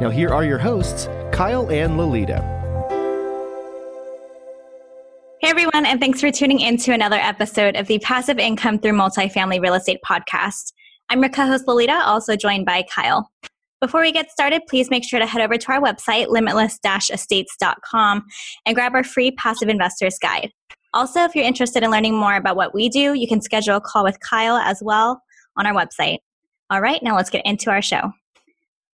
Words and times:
Now, 0.00 0.10
here 0.10 0.30
are 0.30 0.44
your 0.44 0.58
hosts, 0.58 1.06
Kyle 1.32 1.70
and 1.70 1.96
Lolita. 1.96 2.42
Hey 5.40 5.50
everyone, 5.50 5.86
and 5.86 6.00
thanks 6.00 6.20
for 6.20 6.32
tuning 6.32 6.58
in 6.58 6.78
to 6.78 6.92
another 6.92 7.16
episode 7.16 7.76
of 7.76 7.86
the 7.86 8.00
Passive 8.00 8.38
Income 8.38 8.80
Through 8.80 8.94
Multifamily 8.94 9.60
Real 9.60 9.74
Estate 9.74 10.00
podcast. 10.04 10.72
I'm 11.10 11.20
your 11.20 11.28
co 11.28 11.46
host 11.46 11.68
Lolita, 11.68 11.92
also 11.92 12.34
joined 12.34 12.66
by 12.66 12.82
Kyle. 12.92 13.30
Before 13.80 14.00
we 14.00 14.10
get 14.10 14.32
started, 14.32 14.62
please 14.68 14.90
make 14.90 15.04
sure 15.04 15.20
to 15.20 15.26
head 15.26 15.42
over 15.42 15.56
to 15.56 15.72
our 15.72 15.80
website, 15.80 16.28
limitless 16.28 16.76
estates.com, 16.84 18.24
and 18.66 18.74
grab 18.74 18.94
our 18.94 19.04
free 19.04 19.30
Passive 19.32 19.68
Investors 19.68 20.18
Guide. 20.20 20.50
Also, 20.92 21.20
if 21.20 21.36
you're 21.36 21.44
interested 21.44 21.84
in 21.84 21.92
learning 21.92 22.16
more 22.16 22.34
about 22.34 22.56
what 22.56 22.74
we 22.74 22.88
do, 22.88 23.14
you 23.14 23.28
can 23.28 23.40
schedule 23.40 23.76
a 23.76 23.80
call 23.80 24.02
with 24.02 24.18
Kyle 24.18 24.56
as 24.56 24.82
well 24.82 25.22
on 25.56 25.66
our 25.66 25.74
website. 25.74 26.18
All 26.68 26.80
right, 26.80 27.00
now 27.00 27.14
let's 27.14 27.30
get 27.30 27.46
into 27.46 27.70
our 27.70 27.82
show. 27.82 28.10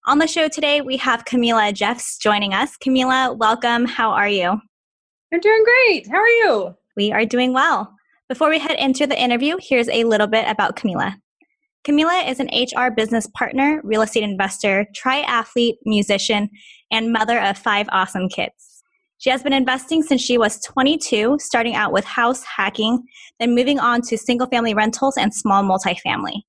On 0.08 0.18
the 0.18 0.26
show 0.26 0.48
today, 0.48 0.80
we 0.80 0.96
have 0.96 1.26
Camila 1.26 1.70
Jeffs 1.74 2.16
joining 2.16 2.54
us. 2.54 2.78
Camila, 2.78 3.36
welcome. 3.36 3.84
How 3.84 4.08
are 4.08 4.26
you? 4.26 4.58
I'm 5.34 5.40
doing 5.40 5.64
great. 5.64 6.08
How 6.08 6.16
are 6.16 6.26
you? 6.26 6.74
We 6.96 7.12
are 7.12 7.26
doing 7.26 7.52
well. 7.52 7.94
Before 8.26 8.48
we 8.48 8.58
head 8.58 8.78
into 8.78 9.06
the 9.06 9.22
interview, 9.22 9.58
here's 9.60 9.90
a 9.90 10.04
little 10.04 10.26
bit 10.26 10.48
about 10.48 10.76
Camila. 10.76 11.16
Camila 11.86 12.26
is 12.26 12.40
an 12.40 12.48
HR 12.54 12.90
business 12.90 13.26
partner, 13.36 13.82
real 13.84 14.00
estate 14.00 14.22
investor, 14.22 14.86
triathlete, 14.96 15.76
musician, 15.84 16.48
and 16.90 17.12
mother 17.12 17.38
of 17.38 17.58
five 17.58 17.86
awesome 17.92 18.30
kids. 18.30 18.82
She 19.18 19.28
has 19.28 19.42
been 19.42 19.52
investing 19.52 20.02
since 20.02 20.22
she 20.22 20.38
was 20.38 20.58
22, 20.60 21.36
starting 21.38 21.74
out 21.74 21.92
with 21.92 22.06
house 22.06 22.42
hacking, 22.44 23.04
then 23.40 23.54
moving 23.54 23.78
on 23.78 24.00
to 24.02 24.16
single 24.16 24.46
family 24.46 24.72
rentals 24.72 25.18
and 25.18 25.34
small 25.34 25.62
multifamily. 25.62 26.44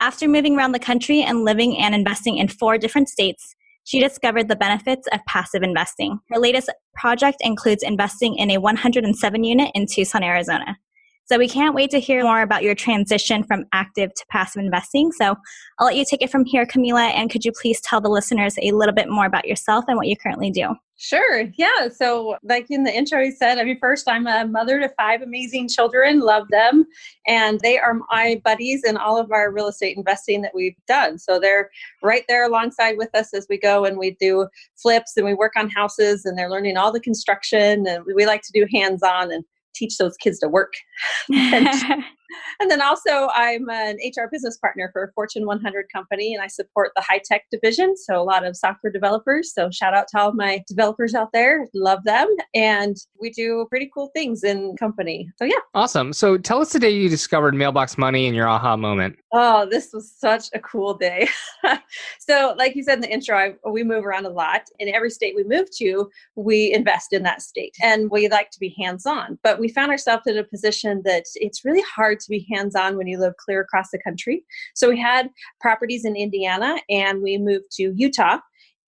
After 0.00 0.28
moving 0.28 0.56
around 0.56 0.72
the 0.72 0.78
country 0.78 1.22
and 1.22 1.44
living 1.44 1.78
and 1.78 1.94
investing 1.94 2.36
in 2.36 2.48
four 2.48 2.76
different 2.76 3.08
states, 3.08 3.54
she 3.84 3.98
discovered 3.98 4.48
the 4.48 4.56
benefits 4.56 5.06
of 5.12 5.24
passive 5.26 5.62
investing. 5.62 6.18
Her 6.28 6.38
latest 6.38 6.70
project 6.94 7.38
includes 7.40 7.82
investing 7.82 8.36
in 8.36 8.50
a 8.50 8.58
107 8.58 9.44
unit 9.44 9.70
in 9.74 9.86
Tucson, 9.86 10.22
Arizona. 10.22 10.76
So 11.26 11.38
we 11.38 11.48
can't 11.48 11.74
wait 11.74 11.90
to 11.90 11.98
hear 11.98 12.22
more 12.22 12.40
about 12.40 12.62
your 12.62 12.74
transition 12.74 13.42
from 13.42 13.64
active 13.72 14.14
to 14.14 14.24
passive 14.30 14.62
investing. 14.62 15.10
So 15.10 15.34
I'll 15.78 15.86
let 15.86 15.96
you 15.96 16.04
take 16.08 16.22
it 16.22 16.30
from 16.30 16.44
here, 16.44 16.64
Camila. 16.64 17.10
And 17.10 17.30
could 17.30 17.44
you 17.44 17.52
please 17.52 17.80
tell 17.80 18.00
the 18.00 18.08
listeners 18.08 18.54
a 18.62 18.70
little 18.70 18.94
bit 18.94 19.08
more 19.08 19.26
about 19.26 19.46
yourself 19.46 19.84
and 19.88 19.96
what 19.96 20.06
you 20.06 20.16
currently 20.16 20.50
do? 20.50 20.76
Sure. 20.98 21.44
Yeah. 21.58 21.88
So, 21.94 22.36
like 22.42 22.70
in 22.70 22.84
the 22.84 22.90
intro, 22.90 23.20
you 23.20 23.30
said, 23.30 23.58
I 23.58 23.64
mean, 23.64 23.78
first, 23.78 24.08
I'm 24.08 24.26
a 24.26 24.46
mother 24.46 24.80
to 24.80 24.88
five 24.96 25.20
amazing 25.20 25.68
children, 25.68 26.20
love 26.20 26.46
them. 26.48 26.86
And 27.26 27.60
they 27.60 27.78
are 27.78 28.00
my 28.10 28.40
buddies 28.42 28.82
in 28.82 28.96
all 28.96 29.18
of 29.18 29.30
our 29.30 29.52
real 29.52 29.68
estate 29.68 29.98
investing 29.98 30.40
that 30.40 30.54
we've 30.54 30.76
done. 30.88 31.18
So, 31.18 31.38
they're 31.38 31.70
right 32.02 32.24
there 32.28 32.46
alongside 32.46 32.96
with 32.96 33.14
us 33.14 33.34
as 33.34 33.46
we 33.50 33.58
go 33.58 33.84
and 33.84 33.98
we 33.98 34.12
do 34.18 34.48
flips 34.74 35.18
and 35.18 35.26
we 35.26 35.34
work 35.34 35.52
on 35.54 35.68
houses 35.68 36.24
and 36.24 36.38
they're 36.38 36.50
learning 36.50 36.78
all 36.78 36.92
the 36.92 37.00
construction. 37.00 37.86
And 37.86 38.02
we 38.06 38.24
like 38.24 38.40
to 38.42 38.52
do 38.54 38.66
hands 38.72 39.02
on 39.02 39.30
and 39.30 39.44
teach 39.76 39.98
those 39.98 40.16
kids 40.16 40.38
to 40.40 40.48
work. 40.48 40.72
and, 41.32 41.68
and, 42.60 42.70
then 42.70 42.82
also, 42.82 43.28
I'm 43.34 43.68
an 43.68 43.96
HR 43.96 44.28
business 44.30 44.56
partner 44.56 44.90
for 44.92 45.04
a 45.04 45.12
Fortune 45.12 45.46
100 45.46 45.86
company, 45.92 46.34
and 46.34 46.42
I 46.42 46.46
support 46.46 46.92
the 46.96 47.02
high 47.02 47.20
tech 47.24 47.44
division. 47.50 47.96
So, 47.96 48.20
a 48.20 48.24
lot 48.24 48.44
of 48.44 48.56
software 48.56 48.92
developers. 48.92 49.52
So, 49.52 49.70
shout 49.70 49.94
out 49.94 50.08
to 50.08 50.20
all 50.20 50.32
my 50.32 50.62
developers 50.68 51.14
out 51.14 51.32
there. 51.32 51.66
Love 51.74 52.04
them. 52.04 52.28
And 52.54 52.96
we 53.20 53.30
do 53.30 53.66
pretty 53.70 53.90
cool 53.92 54.10
things 54.14 54.44
in 54.44 54.76
company. 54.76 55.30
So, 55.36 55.44
yeah. 55.44 55.54
Awesome. 55.74 56.12
So, 56.12 56.36
tell 56.38 56.60
us 56.60 56.72
the 56.72 56.78
day 56.78 56.90
you 56.90 57.08
discovered 57.08 57.54
mailbox 57.54 57.98
money 57.98 58.26
and 58.26 58.34
your 58.34 58.48
aha 58.48 58.76
moment. 58.76 59.16
Oh, 59.32 59.66
this 59.68 59.92
was 59.92 60.10
such 60.10 60.48
a 60.54 60.58
cool 60.60 60.94
day. 60.94 61.28
so, 62.18 62.54
like 62.56 62.74
you 62.74 62.82
said 62.82 62.94
in 62.94 63.00
the 63.00 63.12
intro, 63.12 63.36
I, 63.36 63.54
we 63.70 63.84
move 63.84 64.04
around 64.04 64.26
a 64.26 64.30
lot. 64.30 64.62
In 64.78 64.88
every 64.88 65.10
state 65.10 65.34
we 65.36 65.44
move 65.44 65.68
to, 65.78 66.10
we 66.36 66.72
invest 66.72 67.12
in 67.12 67.22
that 67.24 67.42
state 67.42 67.74
and 67.82 68.10
we 68.10 68.28
like 68.28 68.50
to 68.50 68.60
be 68.60 68.74
hands 68.80 69.06
on. 69.06 69.38
But 69.42 69.58
we 69.58 69.68
found 69.68 69.90
ourselves 69.90 70.26
in 70.26 70.38
a 70.38 70.44
position 70.44 71.02
that 71.04 71.24
it's 71.34 71.64
really 71.64 71.82
hard 71.82 72.15
to 72.16 72.28
be 72.28 72.46
hands 72.52 72.74
on 72.74 72.96
when 72.96 73.06
you 73.06 73.18
live 73.18 73.34
clear 73.36 73.60
across 73.60 73.90
the 73.90 74.00
country. 74.02 74.44
So, 74.74 74.88
we 74.88 74.98
had 74.98 75.28
properties 75.60 76.04
in 76.04 76.16
Indiana 76.16 76.76
and 76.88 77.22
we 77.22 77.38
moved 77.38 77.70
to 77.72 77.92
Utah 77.96 78.38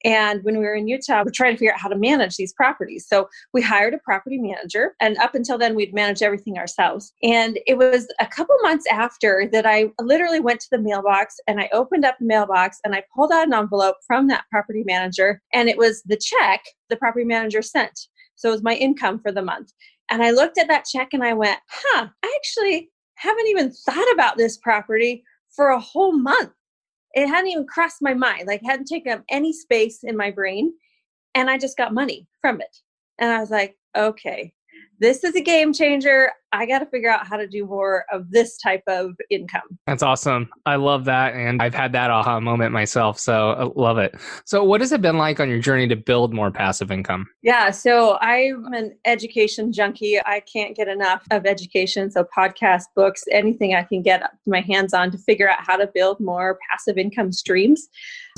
and 0.05 0.43
when 0.45 0.59
we 0.59 0.65
were 0.65 0.75
in 0.75 0.89
Utah, 0.89 1.23
we're 1.25 1.33
trying 1.33 1.55
to 1.55 1.59
figure 1.59 1.73
out 1.73 1.81
how 1.81 1.89
to 1.89 1.99
manage 1.99 2.37
these 2.37 2.53
properties. 2.53 3.07
So 3.09 3.29
we 3.53 3.63
hired 3.63 3.95
a 3.95 3.99
property 3.99 4.39
manager. 4.39 4.95
And 5.01 5.17
up 5.19 5.35
until 5.35 5.59
then, 5.59 5.75
we'd 5.75 5.95
managed 5.95 6.23
everything 6.23 6.59
ourselves. 6.59 7.13
And 7.23 7.59
it 7.67 7.79
was 7.79 8.07
a 8.21 8.27
couple 8.27 8.57
months 8.63 8.87
after 8.91 9.49
that 9.53 9.67
I 9.67 9.91
literally 10.01 10.41
went 10.41 10.61
to 10.61 10.69
the 10.71 10.79
mailbox 10.79 11.37
and 11.47 11.61
I 11.61 11.69
opened 11.73 12.05
up 12.05 12.17
the 12.19 12.27
mailbox 12.27 12.79
and 12.85 12.95
I 12.95 13.03
pulled 13.15 13.33
out 13.33 13.47
an 13.47 13.55
envelope 13.55 13.97
from 14.07 14.29
that 14.29 14.45
property 14.51 14.85
manager. 14.87 15.41
And 15.53 15.69
it 15.69 15.77
was 15.77 16.03
the 16.05 16.17
check 16.17 16.63
the 16.89 16.97
property 16.97 17.25
manager 17.25 17.63
sent. 17.63 17.99
So 18.37 18.49
it 18.49 18.53
was 18.53 18.63
my 18.63 18.75
income 18.75 19.19
for 19.19 19.33
the 19.33 19.43
month. 19.43 19.73
And 20.11 20.23
I 20.23 20.31
looked 20.31 20.59
at 20.59 20.69
that 20.69 20.87
check 20.87 21.09
and 21.13 21.23
I 21.23 21.35
went, 21.35 21.59
huh, 21.69 22.09
I 22.23 22.39
actually 22.39 22.91
haven't 23.19 23.47
even 23.49 23.71
thought 23.71 24.13
about 24.13 24.37
this 24.37 24.57
property 24.57 25.25
for 25.51 25.69
a 25.69 25.81
whole 25.81 26.13
month 26.13 26.53
it 27.15 27.27
hadn't 27.27 27.51
even 27.51 27.67
crossed 27.67 28.03
my 28.03 28.15
mind 28.15 28.47
like 28.47 28.63
hadn't 28.65 28.87
taken 28.87 29.13
up 29.13 29.25
any 29.29 29.53
space 29.53 30.05
in 30.05 30.17
my 30.17 30.31
brain 30.31 30.73
and 31.35 31.51
i 31.51 31.59
just 31.59 31.77
got 31.77 31.95
money 31.95 32.27
from 32.41 32.61
it 32.61 32.77
and 33.19 33.33
i 33.33 33.41
was 33.41 33.51
like 33.51 33.77
okay 33.97 34.53
this 35.01 35.25
is 35.25 35.35
a 35.37 35.41
game 35.41 35.73
changer. 35.73 36.33
I 36.53 36.67
got 36.67 36.79
to 36.79 36.87
figure 36.87 37.11
out 37.11 37.27
how 37.27 37.37
to 37.37 37.47
do 37.47 37.67
more 37.67 38.05
of 38.11 38.31
this 38.31 38.57
type 38.57 38.83
of 38.87 39.13
income. 39.31 39.79
That's 39.87 40.03
awesome. 40.03 40.49
I 40.65 40.77
love 40.77 41.05
that. 41.05 41.35
And 41.35 41.61
I've 41.61 41.75
had 41.75 41.93
that 41.93 42.11
aha 42.11 42.41
moment 42.41 42.73
myself. 42.73 43.19
So 43.19 43.51
I 43.51 43.81
love 43.81 43.99
it. 43.99 44.15
So, 44.45 44.65
what 44.65 44.81
has 44.81 44.93
it 44.93 45.03
been 45.03 45.19
like 45.19 45.41
on 45.41 45.49
your 45.49 45.59
journey 45.59 45.87
to 45.89 45.97
build 45.97 46.33
more 46.33 46.51
passive 46.51 46.91
income? 46.91 47.27
Yeah. 47.43 47.71
So, 47.71 48.19
I'm 48.21 48.73
an 48.73 48.97
education 49.05 49.73
junkie. 49.73 50.19
I 50.25 50.41
can't 50.41 50.75
get 50.75 50.89
enough 50.89 51.27
of 51.31 51.45
education. 51.47 52.11
So, 52.11 52.25
podcasts, 52.37 52.87
books, 52.97 53.25
anything 53.31 53.75
I 53.75 53.83
can 53.83 54.03
get 54.03 54.23
my 54.47 54.61
hands 54.61 54.95
on 54.95 55.11
to 55.11 55.19
figure 55.19 55.49
out 55.49 55.59
how 55.61 55.77
to 55.77 55.87
build 55.87 56.19
more 56.21 56.59
passive 56.71 56.97
income 56.97 57.33
streams. 57.33 57.89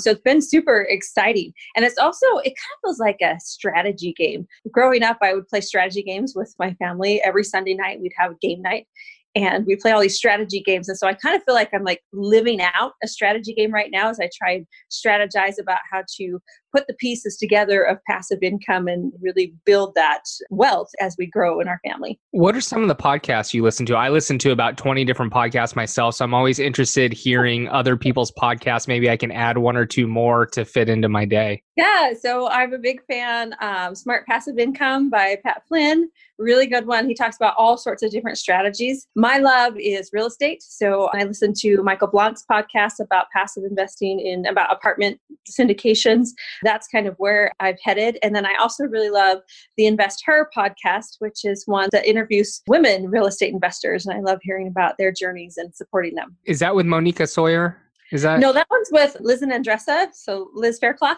So, 0.01 0.11
it's 0.11 0.21
been 0.21 0.41
super 0.41 0.81
exciting. 0.81 1.53
And 1.75 1.85
it's 1.85 1.97
also, 1.97 2.25
it 2.37 2.53
kind 2.55 2.73
of 2.75 2.79
feels 2.83 2.99
like 2.99 3.21
a 3.21 3.39
strategy 3.39 4.13
game. 4.13 4.47
Growing 4.69 5.03
up, 5.03 5.17
I 5.21 5.33
would 5.33 5.47
play 5.47 5.61
strategy 5.61 6.03
games 6.03 6.33
with 6.35 6.53
my 6.59 6.73
family. 6.73 7.21
Every 7.23 7.43
Sunday 7.43 7.73
night, 7.73 8.00
we'd 8.01 8.13
have 8.17 8.31
a 8.31 8.37
game 8.41 8.61
night 8.61 8.87
and 9.35 9.65
we 9.65 9.75
play 9.75 9.91
all 9.91 10.01
these 10.01 10.17
strategy 10.17 10.61
games. 10.61 10.89
And 10.89 10.97
so 10.97 11.07
I 11.07 11.13
kind 11.13 11.35
of 11.35 11.43
feel 11.43 11.55
like 11.55 11.69
I'm 11.73 11.83
like 11.83 12.01
living 12.11 12.59
out 12.61 12.93
a 13.03 13.07
strategy 13.07 13.53
game 13.53 13.71
right 13.71 13.89
now 13.91 14.09
as 14.09 14.19
I 14.19 14.29
try 14.35 14.53
and 14.53 14.67
strategize 14.91 15.55
about 15.59 15.79
how 15.89 16.03
to 16.17 16.39
put 16.71 16.87
the 16.87 16.93
pieces 16.93 17.37
together 17.37 17.83
of 17.83 17.97
passive 18.05 18.39
income 18.41 18.87
and 18.87 19.11
really 19.21 19.53
build 19.65 19.93
that 19.95 20.23
wealth 20.49 20.89
as 20.99 21.15
we 21.17 21.25
grow 21.25 21.59
in 21.59 21.67
our 21.67 21.79
family. 21.85 22.19
What 22.31 22.55
are 22.55 22.61
some 22.61 22.81
of 22.81 22.87
the 22.87 22.95
podcasts 22.95 23.53
you 23.53 23.63
listen 23.63 23.85
to? 23.87 23.95
I 23.95 24.09
listen 24.09 24.37
to 24.39 24.51
about 24.51 24.77
20 24.77 25.03
different 25.05 25.33
podcasts 25.33 25.75
myself, 25.75 26.15
so 26.15 26.25
I'm 26.25 26.33
always 26.33 26.59
interested 26.59 27.13
hearing 27.13 27.67
other 27.69 27.97
people's 27.97 28.31
podcasts. 28.31 28.87
Maybe 28.87 29.09
I 29.09 29.17
can 29.17 29.31
add 29.31 29.57
one 29.57 29.75
or 29.75 29.85
two 29.85 30.07
more 30.07 30.45
to 30.47 30.65
fit 30.65 30.89
into 30.89 31.09
my 31.09 31.25
day. 31.25 31.63
Yeah, 31.75 32.13
so 32.19 32.49
I'm 32.49 32.73
a 32.73 32.77
big 32.77 33.01
fan. 33.05 33.55
Um, 33.61 33.95
Smart 33.95 34.25
Passive 34.27 34.59
Income 34.59 35.09
by 35.09 35.37
Pat 35.43 35.63
Flynn, 35.67 36.09
really 36.37 36.67
good 36.67 36.85
one. 36.85 37.07
He 37.07 37.13
talks 37.13 37.35
about 37.37 37.55
all 37.57 37.77
sorts 37.77 38.03
of 38.03 38.11
different 38.11 38.37
strategies. 38.37 39.07
My 39.15 39.37
love 39.37 39.73
is 39.77 40.09
real 40.11 40.25
estate, 40.25 40.63
so 40.63 41.09
I 41.13 41.23
listen 41.23 41.53
to 41.59 41.81
Michael 41.83 42.07
Blank's 42.07 42.43
podcast 42.49 42.99
about 42.99 43.27
passive 43.33 43.63
investing 43.63 44.19
in 44.19 44.45
about 44.45 44.71
apartment 44.71 45.19
syndications 45.49 46.29
that's 46.63 46.87
kind 46.87 47.07
of 47.07 47.15
where 47.17 47.51
I've 47.59 47.79
headed. 47.83 48.17
And 48.23 48.35
then 48.35 48.45
I 48.45 48.55
also 48.59 48.85
really 48.85 49.09
love 49.09 49.39
the 49.77 49.85
Invest 49.85 50.23
Her 50.25 50.49
podcast, 50.55 51.17
which 51.19 51.43
is 51.45 51.63
one 51.65 51.89
that 51.91 52.05
interviews 52.05 52.61
women 52.67 53.09
real 53.09 53.27
estate 53.27 53.53
investors. 53.53 54.05
And 54.05 54.15
I 54.15 54.21
love 54.21 54.39
hearing 54.41 54.67
about 54.67 54.97
their 54.97 55.11
journeys 55.11 55.57
and 55.57 55.73
supporting 55.75 56.15
them. 56.15 56.35
Is 56.45 56.59
that 56.59 56.75
with 56.75 56.85
Monica 56.85 57.27
Sawyer? 57.27 57.77
Is 58.11 58.23
that? 58.23 58.39
No, 58.39 58.51
that 58.53 58.67
one's 58.69 58.89
with 58.91 59.17
Liz 59.19 59.41
and 59.41 59.51
Andressa. 59.51 60.07
So 60.13 60.49
Liz 60.53 60.79
Faircloth. 60.79 61.17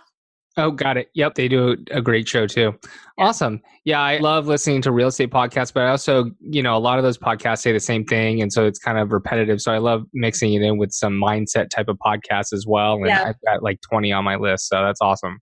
Oh, 0.56 0.70
got 0.70 0.98
it. 0.98 1.10
Yep, 1.16 1.36
they 1.36 1.48
do 1.48 1.76
a 1.90 2.02
great 2.02 2.28
show 2.28 2.46
too. 2.46 2.74
Yeah. 3.18 3.26
Awesome. 3.26 3.62
Yeah, 3.86 4.02
I 4.02 4.18
love 4.20 4.46
listening 4.46 4.84
to 4.84 4.92
real 4.92 5.08
estate 5.08 5.32
podcasts, 5.32 5.74
but 5.74 5.84
I 5.84 5.90
also, 5.90 6.32
you 6.42 6.62
know, 6.62 6.78
a 6.78 6.80
lot 6.80 7.00
of 7.00 7.04
those 7.04 7.18
podcasts 7.18 7.60
say 7.60 7.72
the 7.72 7.80
same 7.80 8.06
thing, 8.06 8.42
and 8.42 8.54
so 8.54 8.66
it's 8.66 8.78
kind 8.78 9.00
of 9.00 9.12
repetitive. 9.12 9.62
So 9.62 9.74
I 9.74 9.80
love 9.80 10.04
mixing 10.14 10.54
it 10.54 10.62
in 10.62 10.78
with 10.78 10.92
some 10.92 11.20
mindset 11.20 11.70
type 11.70 11.88
of 11.88 11.98
podcasts 11.98 12.54
as 12.54 12.66
well. 12.68 12.96
And 12.96 13.08
yeah. 13.08 13.24
I've 13.30 13.42
got 13.46 13.64
like 13.64 13.82
twenty 13.82 14.12
on 14.12 14.24
my 14.24 14.36
list, 14.36 14.70
so 14.70 14.84
that's 14.84 15.02
awesome. 15.02 15.40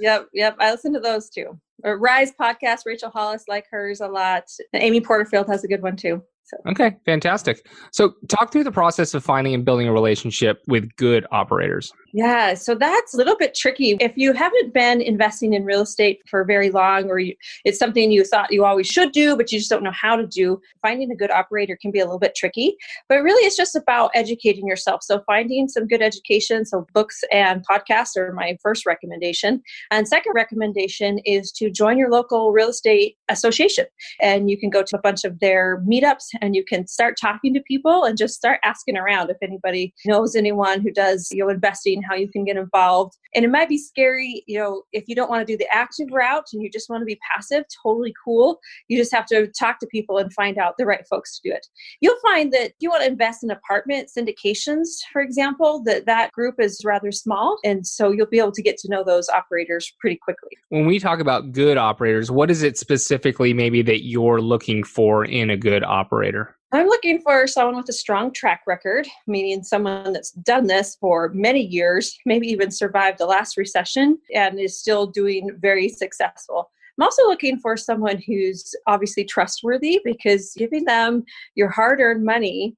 Yep, 0.00 0.28
yep. 0.32 0.56
I 0.58 0.70
listen 0.70 0.94
to 0.94 1.00
those 1.00 1.28
too. 1.28 1.58
Or 1.84 1.98
Rise 1.98 2.32
podcast, 2.40 2.80
Rachel 2.86 3.10
Hollis 3.10 3.44
like 3.48 3.66
hers 3.70 4.00
a 4.00 4.08
lot. 4.08 4.44
Amy 4.74 5.00
Porterfield 5.00 5.46
has 5.48 5.62
a 5.62 5.68
good 5.68 5.82
one 5.82 5.96
too. 5.96 6.22
So. 6.44 6.56
Okay, 6.70 6.96
fantastic. 7.04 7.68
So, 7.92 8.14
talk 8.28 8.50
through 8.50 8.64
the 8.64 8.72
process 8.72 9.12
of 9.12 9.22
finding 9.22 9.52
and 9.52 9.66
building 9.66 9.86
a 9.86 9.92
relationship 9.92 10.62
with 10.66 10.88
good 10.96 11.26
operators. 11.30 11.92
Yeah, 12.12 12.54
so 12.54 12.74
that's 12.74 13.12
a 13.12 13.16
little 13.16 13.36
bit 13.36 13.54
tricky. 13.54 13.96
If 14.00 14.16
you 14.16 14.32
haven't 14.32 14.72
been 14.72 15.02
investing 15.02 15.52
in 15.52 15.64
real 15.64 15.82
estate 15.82 16.20
for 16.26 16.42
very 16.44 16.70
long, 16.70 17.10
or 17.10 17.18
you, 17.18 17.34
it's 17.64 17.78
something 17.78 18.10
you 18.10 18.24
thought 18.24 18.52
you 18.52 18.64
always 18.64 18.86
should 18.86 19.12
do, 19.12 19.36
but 19.36 19.52
you 19.52 19.58
just 19.58 19.70
don't 19.70 19.82
know 19.82 19.92
how 19.92 20.16
to 20.16 20.26
do, 20.26 20.60
finding 20.80 21.10
a 21.10 21.16
good 21.16 21.30
operator 21.30 21.76
can 21.80 21.90
be 21.90 22.00
a 22.00 22.04
little 22.04 22.18
bit 22.18 22.34
tricky. 22.34 22.76
But 23.08 23.22
really, 23.22 23.44
it's 23.46 23.56
just 23.56 23.76
about 23.76 24.10
educating 24.14 24.66
yourself. 24.66 25.02
So, 25.02 25.22
finding 25.26 25.68
some 25.68 25.86
good 25.86 26.00
education, 26.00 26.64
so 26.64 26.86
books 26.94 27.22
and 27.30 27.64
podcasts 27.66 28.16
are 28.16 28.32
my 28.32 28.56
first 28.62 28.86
recommendation. 28.86 29.62
And 29.90 30.08
second 30.08 30.32
recommendation 30.34 31.18
is 31.26 31.52
to 31.52 31.70
join 31.70 31.98
your 31.98 32.10
local 32.10 32.52
real 32.52 32.70
estate 32.70 33.16
association. 33.28 33.84
And 34.20 34.48
you 34.48 34.58
can 34.58 34.70
go 34.70 34.82
to 34.82 34.96
a 34.96 35.00
bunch 35.00 35.24
of 35.24 35.40
their 35.40 35.82
meetups 35.86 36.28
and 36.40 36.56
you 36.56 36.64
can 36.64 36.86
start 36.86 37.16
talking 37.20 37.52
to 37.52 37.60
people 37.60 38.04
and 38.04 38.16
just 38.16 38.34
start 38.34 38.60
asking 38.64 38.96
around 38.96 39.28
if 39.30 39.36
anybody 39.42 39.92
knows 40.06 40.34
anyone 40.34 40.80
who 40.80 40.90
does 40.90 41.28
you 41.30 41.44
know 41.44 41.50
investing 41.50 41.97
how 42.02 42.14
you 42.14 42.28
can 42.28 42.44
get 42.44 42.56
involved. 42.56 43.16
And 43.34 43.44
it 43.44 43.50
might 43.50 43.68
be 43.68 43.78
scary 43.78 44.44
you 44.46 44.58
know 44.58 44.82
if 44.92 45.04
you 45.08 45.14
don't 45.14 45.30
want 45.30 45.46
to 45.46 45.52
do 45.52 45.56
the 45.56 45.66
active 45.74 46.08
route 46.10 46.44
and 46.52 46.62
you 46.62 46.70
just 46.70 46.88
want 46.88 47.00
to 47.02 47.04
be 47.04 47.18
passive 47.34 47.64
totally 47.82 48.14
cool. 48.24 48.60
You 48.88 48.98
just 48.98 49.12
have 49.12 49.26
to 49.26 49.48
talk 49.58 49.78
to 49.80 49.86
people 49.86 50.18
and 50.18 50.32
find 50.32 50.58
out 50.58 50.74
the 50.78 50.86
right 50.86 51.06
folks 51.08 51.38
to 51.38 51.48
do 51.48 51.54
it. 51.54 51.66
You'll 52.00 52.20
find 52.22 52.52
that 52.52 52.72
you 52.80 52.90
want 52.90 53.02
to 53.02 53.08
invest 53.08 53.42
in 53.42 53.50
apartment 53.50 54.10
syndications 54.16 54.86
for 55.12 55.22
example 55.22 55.82
that 55.84 56.06
that 56.06 56.32
group 56.32 56.56
is 56.58 56.80
rather 56.84 57.12
small 57.12 57.58
and 57.64 57.86
so 57.86 58.10
you'll 58.10 58.26
be 58.26 58.38
able 58.38 58.52
to 58.52 58.62
get 58.62 58.76
to 58.78 58.88
know 58.88 59.04
those 59.04 59.28
operators 59.28 59.92
pretty 60.00 60.16
quickly. 60.16 60.50
When 60.68 60.86
we 60.86 60.98
talk 60.98 61.20
about 61.20 61.52
good 61.52 61.76
operators 61.76 62.30
what 62.30 62.50
is 62.50 62.62
it 62.62 62.78
specifically 62.78 63.52
maybe 63.52 63.82
that 63.82 64.04
you're 64.04 64.40
looking 64.40 64.84
for 64.84 65.24
in 65.24 65.50
a 65.50 65.56
good 65.56 65.84
operator 65.84 66.57
I'm 66.70 66.86
looking 66.86 67.20
for 67.22 67.46
someone 67.46 67.76
with 67.76 67.88
a 67.88 67.94
strong 67.94 68.30
track 68.30 68.62
record, 68.66 69.08
meaning 69.26 69.62
someone 69.62 70.12
that's 70.12 70.32
done 70.32 70.66
this 70.66 70.98
for 71.00 71.30
many 71.32 71.64
years, 71.64 72.18
maybe 72.26 72.46
even 72.48 72.70
survived 72.70 73.18
the 73.18 73.26
last 73.26 73.56
recession 73.56 74.18
and 74.34 74.60
is 74.60 74.78
still 74.78 75.06
doing 75.06 75.50
very 75.60 75.88
successful. 75.88 76.70
I'm 76.98 77.04
also 77.04 77.22
looking 77.22 77.58
for 77.58 77.76
someone 77.78 78.20
who's 78.26 78.74
obviously 78.86 79.24
trustworthy 79.24 80.00
because 80.04 80.52
giving 80.58 80.84
them 80.84 81.24
your 81.54 81.70
hard 81.70 82.00
earned 82.00 82.24
money 82.24 82.76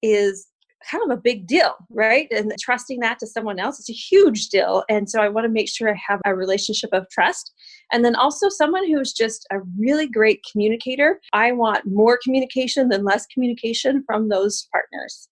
is 0.00 0.46
kind 0.90 1.02
of 1.04 1.16
a 1.16 1.20
big 1.20 1.46
deal, 1.46 1.74
right? 1.90 2.28
And 2.30 2.52
trusting 2.60 3.00
that 3.00 3.18
to 3.20 3.26
someone 3.26 3.58
else 3.58 3.78
is 3.78 3.90
a 3.90 3.92
huge 3.92 4.48
deal. 4.48 4.84
And 4.88 5.08
so 5.08 5.20
I 5.20 5.28
want 5.28 5.44
to 5.44 5.50
make 5.50 5.68
sure 5.68 5.90
I 5.90 6.00
have 6.06 6.20
a 6.24 6.34
relationship 6.34 6.90
of 6.92 7.08
trust. 7.10 7.52
And 7.92 8.04
then 8.04 8.14
also 8.14 8.48
someone 8.48 8.86
who's 8.86 9.12
just 9.12 9.46
a 9.50 9.58
really 9.78 10.06
great 10.06 10.44
communicator. 10.50 11.20
I 11.32 11.52
want 11.52 11.86
more 11.86 12.18
communication 12.22 12.88
than 12.88 13.04
less 13.04 13.26
communication 13.26 14.04
from 14.06 14.28
those 14.28 14.68
partners. 14.72 15.28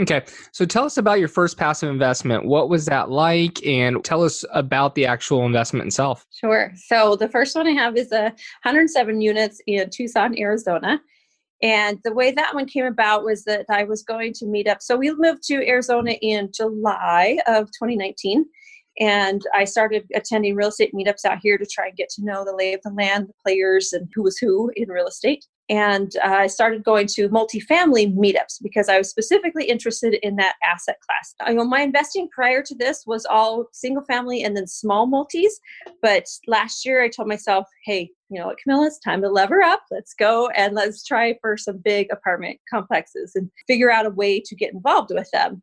Okay. 0.00 0.22
So 0.52 0.64
tell 0.64 0.84
us 0.84 0.96
about 0.96 1.18
your 1.18 1.28
first 1.28 1.58
passive 1.58 1.90
investment. 1.90 2.46
What 2.46 2.70
was 2.70 2.86
that 2.86 3.10
like? 3.10 3.64
And 3.64 4.02
tell 4.02 4.24
us 4.24 4.44
about 4.52 4.94
the 4.94 5.06
actual 5.06 5.44
investment 5.44 5.86
itself. 5.86 6.26
Sure. 6.32 6.72
So 6.86 7.14
the 7.14 7.28
first 7.28 7.54
one 7.54 7.66
I 7.66 7.72
have 7.72 7.96
is 7.96 8.10
a 8.10 8.24
107 8.62 9.20
units 9.20 9.60
in 9.66 9.90
Tucson, 9.90 10.36
Arizona. 10.38 11.00
And 11.62 11.98
the 12.04 12.12
way 12.12 12.32
that 12.32 12.54
one 12.54 12.66
came 12.66 12.86
about 12.86 13.24
was 13.24 13.44
that 13.44 13.66
I 13.70 13.84
was 13.84 14.02
going 14.02 14.32
to 14.34 14.46
meet 14.46 14.66
up. 14.66 14.82
So 14.82 14.96
we 14.96 15.14
moved 15.14 15.44
to 15.44 15.66
Arizona 15.66 16.12
in 16.20 16.50
July 16.52 17.38
of 17.46 17.66
2019. 17.66 18.44
And 19.00 19.42
I 19.54 19.64
started 19.64 20.04
attending 20.14 20.54
real 20.54 20.68
estate 20.68 20.92
meetups 20.92 21.24
out 21.24 21.38
here 21.40 21.56
to 21.56 21.64
try 21.64 21.86
and 21.86 21.96
get 21.96 22.10
to 22.10 22.24
know 22.24 22.44
the 22.44 22.54
lay 22.54 22.74
of 22.74 22.82
the 22.82 22.90
land, 22.90 23.28
the 23.28 23.34
players, 23.42 23.92
and 23.92 24.08
who 24.14 24.22
was 24.22 24.36
who 24.38 24.70
in 24.76 24.90
real 24.90 25.06
estate. 25.06 25.46
And 25.72 26.12
uh, 26.22 26.28
I 26.28 26.46
started 26.48 26.84
going 26.84 27.06
to 27.14 27.30
multifamily 27.30 28.14
meetups 28.14 28.58
because 28.62 28.90
I 28.90 28.98
was 28.98 29.08
specifically 29.08 29.64
interested 29.64 30.12
in 30.22 30.36
that 30.36 30.56
asset 30.62 30.98
class. 31.00 31.34
You 31.48 31.54
know, 31.54 31.64
my 31.64 31.80
investing 31.80 32.28
prior 32.28 32.62
to 32.62 32.74
this 32.74 33.04
was 33.06 33.24
all 33.24 33.64
single 33.72 34.04
family 34.04 34.44
and 34.44 34.54
then 34.54 34.66
small 34.66 35.06
multis. 35.06 35.58
But 36.02 36.26
last 36.46 36.84
year 36.84 37.02
I 37.02 37.08
told 37.08 37.26
myself, 37.26 37.66
hey, 37.86 38.10
you 38.28 38.38
know 38.38 38.48
what, 38.48 38.58
Camilla, 38.62 38.88
it's 38.88 38.98
time 38.98 39.22
to 39.22 39.30
lever 39.30 39.62
up. 39.62 39.80
Let's 39.90 40.12
go 40.12 40.50
and 40.50 40.74
let's 40.74 41.06
try 41.06 41.38
for 41.40 41.56
some 41.56 41.78
big 41.78 42.08
apartment 42.12 42.60
complexes 42.68 43.32
and 43.34 43.50
figure 43.66 43.90
out 43.90 44.04
a 44.04 44.10
way 44.10 44.40
to 44.44 44.54
get 44.54 44.74
involved 44.74 45.10
with 45.14 45.30
them. 45.30 45.62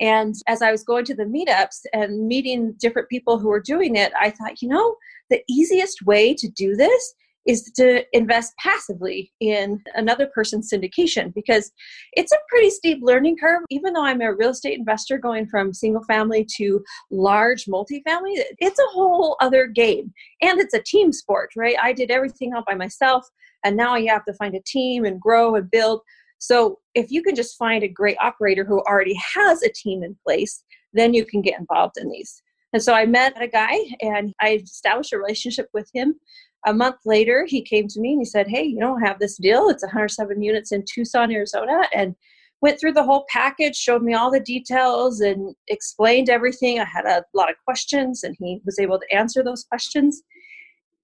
And 0.00 0.34
as 0.48 0.62
I 0.62 0.72
was 0.72 0.82
going 0.82 1.04
to 1.04 1.14
the 1.14 1.26
meetups 1.26 1.82
and 1.92 2.26
meeting 2.26 2.74
different 2.80 3.08
people 3.08 3.38
who 3.38 3.46
were 3.46 3.60
doing 3.60 3.94
it, 3.94 4.12
I 4.20 4.30
thought, 4.30 4.60
you 4.60 4.68
know, 4.68 4.96
the 5.30 5.44
easiest 5.48 6.04
way 6.04 6.34
to 6.34 6.48
do 6.48 6.74
this 6.74 7.14
is 7.46 7.70
to 7.76 8.04
invest 8.16 8.54
passively 8.58 9.32
in 9.40 9.82
another 9.94 10.28
person's 10.34 10.70
syndication 10.70 11.32
because 11.34 11.70
it's 12.14 12.32
a 12.32 12.38
pretty 12.48 12.70
steep 12.70 12.98
learning 13.02 13.36
curve. 13.38 13.62
Even 13.70 13.92
though 13.92 14.04
I'm 14.04 14.20
a 14.20 14.34
real 14.34 14.50
estate 14.50 14.78
investor 14.78 15.18
going 15.18 15.46
from 15.46 15.72
single 15.72 16.02
family 16.04 16.46
to 16.56 16.82
large 17.10 17.66
multifamily, 17.66 18.42
it's 18.58 18.78
a 18.78 18.92
whole 18.92 19.36
other 19.40 19.66
game. 19.66 20.12
And 20.42 20.60
it's 20.60 20.74
a 20.74 20.82
team 20.82 21.12
sport, 21.12 21.50
right? 21.56 21.76
I 21.82 21.92
did 21.92 22.10
everything 22.10 22.54
all 22.54 22.64
by 22.66 22.74
myself, 22.74 23.26
and 23.64 23.76
now 23.76 23.96
you 23.96 24.08
have 24.10 24.24
to 24.26 24.34
find 24.34 24.54
a 24.54 24.62
team 24.66 25.04
and 25.04 25.20
grow 25.20 25.54
and 25.54 25.70
build. 25.70 26.00
So 26.38 26.78
if 26.94 27.10
you 27.10 27.22
can 27.22 27.34
just 27.34 27.56
find 27.56 27.82
a 27.82 27.88
great 27.88 28.16
operator 28.20 28.64
who 28.64 28.80
already 28.82 29.18
has 29.34 29.62
a 29.62 29.70
team 29.70 30.02
in 30.02 30.16
place, 30.26 30.62
then 30.92 31.14
you 31.14 31.24
can 31.24 31.42
get 31.42 31.58
involved 31.58 31.96
in 31.98 32.10
these. 32.10 32.42
And 32.74 32.82
so 32.82 32.92
I 32.92 33.06
met 33.06 33.40
a 33.40 33.46
guy 33.46 33.78
and 34.00 34.34
I 34.40 34.60
established 34.64 35.12
a 35.12 35.18
relationship 35.18 35.68
with 35.72 35.88
him. 35.94 36.16
A 36.66 36.74
month 36.74 36.96
later, 37.04 37.46
he 37.46 37.62
came 37.62 37.88
to 37.88 38.00
me 38.00 38.12
and 38.12 38.20
he 38.20 38.24
said, 38.24 38.48
Hey, 38.48 38.64
you 38.64 38.80
don't 38.80 39.02
have 39.02 39.18
this 39.18 39.36
deal. 39.36 39.68
It's 39.68 39.82
107 39.82 40.42
units 40.42 40.72
in 40.72 40.84
Tucson, 40.84 41.30
Arizona. 41.32 41.82
And 41.94 42.14
went 42.62 42.80
through 42.80 42.92
the 42.92 43.04
whole 43.04 43.26
package, 43.28 43.76
showed 43.76 44.02
me 44.02 44.14
all 44.14 44.30
the 44.30 44.40
details, 44.40 45.20
and 45.20 45.54
explained 45.68 46.30
everything. 46.30 46.80
I 46.80 46.84
had 46.84 47.04
a 47.04 47.22
lot 47.34 47.50
of 47.50 47.56
questions, 47.64 48.22
and 48.22 48.34
he 48.38 48.60
was 48.64 48.78
able 48.78 48.98
to 48.98 49.14
answer 49.14 49.44
those 49.44 49.64
questions. 49.64 50.22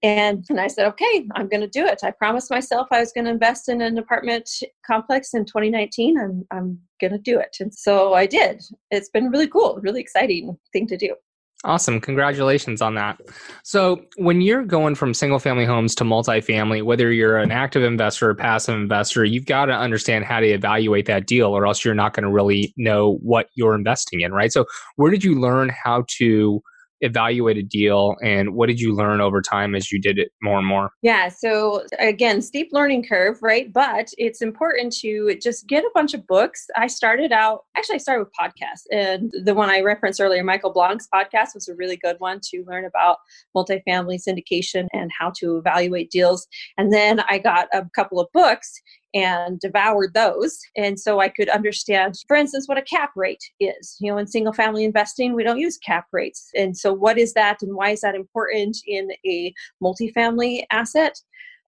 And, 0.03 0.43
and 0.49 0.59
I 0.59 0.65
said, 0.65 0.87
okay, 0.87 1.27
I'm 1.35 1.47
going 1.47 1.61
to 1.61 1.67
do 1.67 1.85
it. 1.85 1.99
I 2.03 2.09
promised 2.09 2.49
myself 2.49 2.87
I 2.91 2.99
was 2.99 3.11
going 3.11 3.25
to 3.25 3.31
invest 3.31 3.69
in 3.69 3.81
an 3.81 3.99
apartment 3.99 4.49
complex 4.85 5.35
in 5.35 5.45
2019. 5.45 6.19
I'm, 6.19 6.47
I'm 6.49 6.79
going 6.99 7.11
to 7.11 7.19
do 7.19 7.39
it. 7.39 7.55
And 7.59 7.71
so 7.71 8.15
I 8.15 8.25
did. 8.25 8.63
It's 8.89 9.09
been 9.09 9.29
really 9.29 9.47
cool, 9.47 9.79
really 9.83 10.01
exciting 10.01 10.57
thing 10.73 10.87
to 10.87 10.97
do. 10.97 11.13
Awesome. 11.63 12.01
Congratulations 12.01 12.81
on 12.81 12.95
that. 12.95 13.19
So, 13.63 14.01
when 14.17 14.41
you're 14.41 14.65
going 14.65 14.95
from 14.95 15.13
single 15.13 15.37
family 15.37 15.65
homes 15.65 15.93
to 15.95 16.03
multifamily, 16.03 16.81
whether 16.83 17.11
you're 17.11 17.37
an 17.37 17.51
active 17.51 17.83
investor 17.83 18.31
or 18.31 18.35
passive 18.35 18.75
investor, 18.75 19.23
you've 19.25 19.45
got 19.45 19.65
to 19.65 19.73
understand 19.73 20.25
how 20.25 20.39
to 20.39 20.47
evaluate 20.47 21.05
that 21.05 21.27
deal, 21.27 21.55
or 21.55 21.67
else 21.67 21.85
you're 21.85 21.93
not 21.93 22.13
going 22.13 22.23
to 22.23 22.31
really 22.31 22.73
know 22.77 23.17
what 23.21 23.47
you're 23.53 23.75
investing 23.75 24.21
in, 24.21 24.33
right? 24.33 24.51
So, 24.51 24.65
where 24.95 25.11
did 25.11 25.23
you 25.23 25.35
learn 25.39 25.69
how 25.69 26.05
to 26.17 26.63
evaluate 27.01 27.57
a 27.57 27.63
deal 27.63 28.15
and 28.23 28.53
what 28.53 28.67
did 28.67 28.79
you 28.79 28.95
learn 28.95 29.21
over 29.21 29.41
time 29.41 29.75
as 29.75 29.91
you 29.91 29.99
did 29.99 30.17
it 30.17 30.31
more 30.41 30.57
and 30.57 30.67
more? 30.67 30.91
Yeah 31.01 31.29
so 31.29 31.85
again 31.99 32.41
steep 32.41 32.69
learning 32.71 33.05
curve 33.07 33.37
right? 33.41 33.71
But 33.71 34.09
it's 34.17 34.41
important 34.41 34.93
to 34.97 35.35
just 35.41 35.67
get 35.67 35.83
a 35.83 35.91
bunch 35.93 36.13
of 36.13 36.25
books. 36.27 36.67
I 36.75 36.87
started 36.87 37.31
out 37.31 37.65
actually 37.75 37.95
i 37.95 37.99
started 37.99 38.23
with 38.23 38.33
podcasts 38.39 38.83
and 38.91 39.31
the 39.43 39.53
one 39.53 39.69
i 39.69 39.81
referenced 39.81 40.21
earlier 40.21 40.43
michael 40.43 40.73
blank's 40.73 41.07
podcast 41.13 41.53
was 41.53 41.67
a 41.67 41.75
really 41.75 41.97
good 41.97 42.15
one 42.19 42.39
to 42.41 42.63
learn 42.67 42.85
about 42.85 43.17
multifamily 43.55 44.19
syndication 44.21 44.87
and 44.93 45.11
how 45.17 45.31
to 45.37 45.57
evaluate 45.57 46.11
deals. 46.11 46.47
And 46.77 46.93
then 46.93 47.21
i 47.29 47.37
got 47.37 47.67
a 47.73 47.87
couple 47.95 48.19
of 48.19 48.27
books 48.33 48.81
and 49.13 49.59
devoured 49.59 50.13
those. 50.13 50.59
And 50.75 50.99
so 50.99 51.19
I 51.19 51.29
could 51.29 51.49
understand, 51.49 52.15
for 52.27 52.35
instance, 52.35 52.67
what 52.67 52.77
a 52.77 52.83
cap 52.83 53.11
rate 53.15 53.43
is. 53.59 53.97
You 53.99 54.11
know, 54.11 54.17
in 54.17 54.27
single 54.27 54.53
family 54.53 54.83
investing, 54.83 55.33
we 55.33 55.43
don't 55.43 55.59
use 55.59 55.77
cap 55.77 56.05
rates. 56.11 56.49
And 56.55 56.75
so, 56.75 56.93
what 56.93 57.17
is 57.17 57.33
that 57.33 57.61
and 57.61 57.75
why 57.75 57.91
is 57.91 58.01
that 58.01 58.15
important 58.15 58.77
in 58.87 59.09
a 59.25 59.53
multifamily 59.83 60.63
asset? 60.71 61.19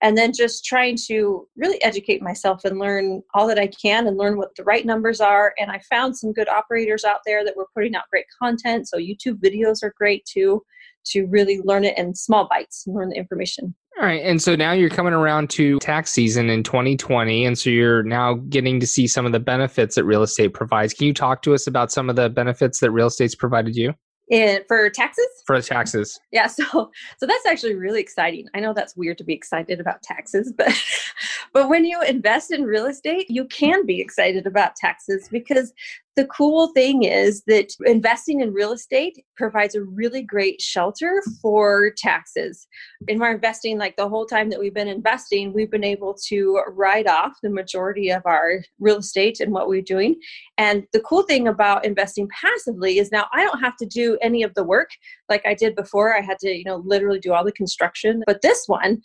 And 0.01 0.17
then 0.17 0.33
just 0.33 0.65
trying 0.65 0.97
to 1.07 1.47
really 1.55 1.81
educate 1.81 2.21
myself 2.21 2.65
and 2.65 2.77
learn 2.77 3.23
all 3.33 3.47
that 3.47 3.59
I 3.59 3.67
can 3.67 4.05
and 4.05 4.17
learn 4.17 4.37
what 4.37 4.53
the 4.57 4.65
right 4.65 4.85
numbers 4.85 5.21
are. 5.21 5.53
And 5.57 5.71
I 5.71 5.79
found 5.89 6.17
some 6.17 6.33
good 6.33 6.49
operators 6.49 7.05
out 7.05 7.21
there 7.25 7.45
that 7.45 7.55
were 7.55 7.69
putting 7.73 7.95
out 7.95 8.09
great 8.11 8.25
content. 8.41 8.87
So, 8.87 8.97
YouTube 8.97 9.39
videos 9.39 9.83
are 9.83 9.93
great 9.97 10.25
too 10.25 10.63
to 11.07 11.25
really 11.25 11.61
learn 11.63 11.83
it 11.83 11.97
in 11.97 12.15
small 12.15 12.47
bites 12.47 12.85
and 12.85 12.95
learn 12.95 13.09
the 13.09 13.17
information. 13.17 13.75
All 13.99 14.05
right. 14.07 14.23
And 14.23 14.41
so 14.41 14.55
now 14.55 14.71
you're 14.71 14.89
coming 14.89 15.13
around 15.13 15.51
to 15.51 15.77
tax 15.79 16.11
season 16.11 16.49
in 16.49 16.63
2020. 16.63 17.45
And 17.45 17.57
so 17.57 17.69
you're 17.69 18.01
now 18.01 18.35
getting 18.49 18.79
to 18.79 18.87
see 18.87 19.07
some 19.07 19.25
of 19.25 19.33
the 19.33 19.39
benefits 19.39 19.95
that 19.95 20.03
real 20.03 20.23
estate 20.23 20.53
provides. 20.53 20.93
Can 20.93 21.05
you 21.05 21.13
talk 21.13 21.43
to 21.43 21.53
us 21.53 21.67
about 21.67 21.91
some 21.91 22.09
of 22.09 22.15
the 22.15 22.29
benefits 22.29 22.79
that 22.79 22.89
real 22.89 23.07
estate's 23.07 23.35
provided 23.35 23.75
you? 23.75 23.93
And 24.31 24.63
for 24.67 24.89
taxes? 24.89 25.27
For 25.45 25.61
taxes. 25.61 26.19
Yeah, 26.31 26.47
so 26.47 26.63
so 27.17 27.25
that's 27.25 27.45
actually 27.45 27.75
really 27.75 27.99
exciting. 27.99 28.47
I 28.55 28.61
know 28.61 28.73
that's 28.73 28.95
weird 28.95 29.17
to 29.19 29.23
be 29.23 29.33
excited 29.33 29.79
about 29.79 30.01
taxes, 30.01 30.53
but 30.57 30.73
but 31.53 31.69
when 31.69 31.85
you 31.85 32.01
invest 32.01 32.51
in 32.51 32.63
real 32.63 32.85
estate, 32.85 33.27
you 33.29 33.45
can 33.45 33.85
be 33.85 33.99
excited 33.99 34.47
about 34.47 34.75
taxes 34.75 35.27
because 35.29 35.73
the 36.15 36.25
cool 36.25 36.67
thing 36.73 37.03
is 37.03 37.43
that 37.47 37.73
investing 37.85 38.41
in 38.41 38.53
real 38.53 38.71
estate 38.71 39.23
provides 39.35 39.73
a 39.73 39.83
really 39.83 40.21
great 40.21 40.61
shelter 40.61 41.23
for 41.41 41.91
taxes. 41.97 42.67
In 43.07 43.21
our 43.21 43.33
investing, 43.33 43.77
like 43.79 43.95
the 43.95 44.07
whole 44.07 44.25
time 44.25 44.49
that 44.49 44.59
we've 44.59 44.73
been 44.73 44.87
investing, 44.87 45.53
we've 45.53 45.71
been 45.71 45.83
able 45.83 46.15
to 46.27 46.61
write 46.69 47.07
off 47.07 47.33
the 47.41 47.49
majority 47.49 48.11
of 48.11 48.21
our 48.25 48.61
real 48.79 48.97
estate 48.97 49.39
and 49.39 49.51
what 49.51 49.67
we're 49.67 49.81
doing. 49.81 50.15
And 50.57 50.83
the 50.93 51.01
cool 51.01 51.23
thing 51.23 51.47
about 51.47 51.85
investing 51.85 52.27
passively 52.29 52.99
is 52.99 53.11
now 53.11 53.25
I 53.33 53.43
don't 53.43 53.61
have 53.61 53.77
to 53.77 53.85
do 53.85 54.17
any 54.21 54.43
of 54.43 54.53
the 54.53 54.63
work 54.63 54.89
like 55.29 55.45
I 55.45 55.55
did 55.55 55.75
before. 55.75 56.15
I 56.15 56.21
had 56.21 56.37
to, 56.39 56.49
you 56.49 56.63
know, 56.65 56.83
literally 56.85 57.19
do 57.19 57.33
all 57.33 57.43
the 57.43 57.51
construction. 57.51 58.21
But 58.27 58.41
this 58.41 58.65
one, 58.67 59.01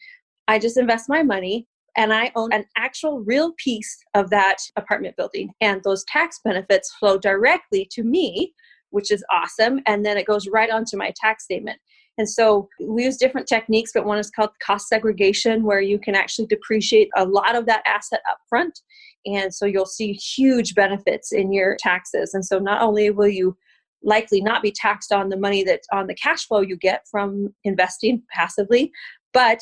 I 0.46 0.58
just 0.58 0.76
invest 0.76 1.08
my 1.08 1.22
money 1.22 1.66
and 1.98 2.12
I 2.12 2.30
own 2.36 2.52
an 2.52 2.64
actual 2.76 3.20
real 3.20 3.52
piece 3.62 3.98
of 4.14 4.30
that 4.30 4.58
apartment 4.76 5.16
building. 5.16 5.50
And 5.60 5.82
those 5.82 6.04
tax 6.04 6.40
benefits 6.44 6.94
flow 6.94 7.18
directly 7.18 7.88
to 7.90 8.04
me, 8.04 8.54
which 8.90 9.10
is 9.10 9.24
awesome. 9.32 9.80
And 9.84 10.06
then 10.06 10.16
it 10.16 10.26
goes 10.26 10.46
right 10.48 10.70
onto 10.70 10.96
my 10.96 11.12
tax 11.16 11.44
statement. 11.44 11.80
And 12.16 12.30
so 12.30 12.68
we 12.80 13.04
use 13.04 13.16
different 13.16 13.48
techniques, 13.48 13.90
but 13.92 14.04
one 14.04 14.18
is 14.18 14.30
called 14.30 14.50
cost 14.62 14.88
segregation, 14.88 15.64
where 15.64 15.80
you 15.80 15.98
can 15.98 16.14
actually 16.14 16.46
depreciate 16.46 17.08
a 17.16 17.24
lot 17.24 17.56
of 17.56 17.66
that 17.66 17.82
asset 17.86 18.20
up 18.30 18.38
front. 18.48 18.80
And 19.26 19.52
so 19.52 19.66
you'll 19.66 19.84
see 19.84 20.12
huge 20.12 20.76
benefits 20.76 21.32
in 21.32 21.52
your 21.52 21.76
taxes. 21.80 22.32
And 22.32 22.44
so 22.44 22.60
not 22.60 22.80
only 22.80 23.10
will 23.10 23.28
you 23.28 23.56
likely 24.04 24.40
not 24.40 24.62
be 24.62 24.70
taxed 24.70 25.12
on 25.12 25.30
the 25.30 25.36
money 25.36 25.64
that 25.64 25.80
on 25.92 26.06
the 26.06 26.14
cash 26.14 26.46
flow 26.46 26.60
you 26.60 26.76
get 26.76 27.02
from 27.10 27.52
investing 27.64 28.22
passively, 28.32 28.92
but 29.32 29.60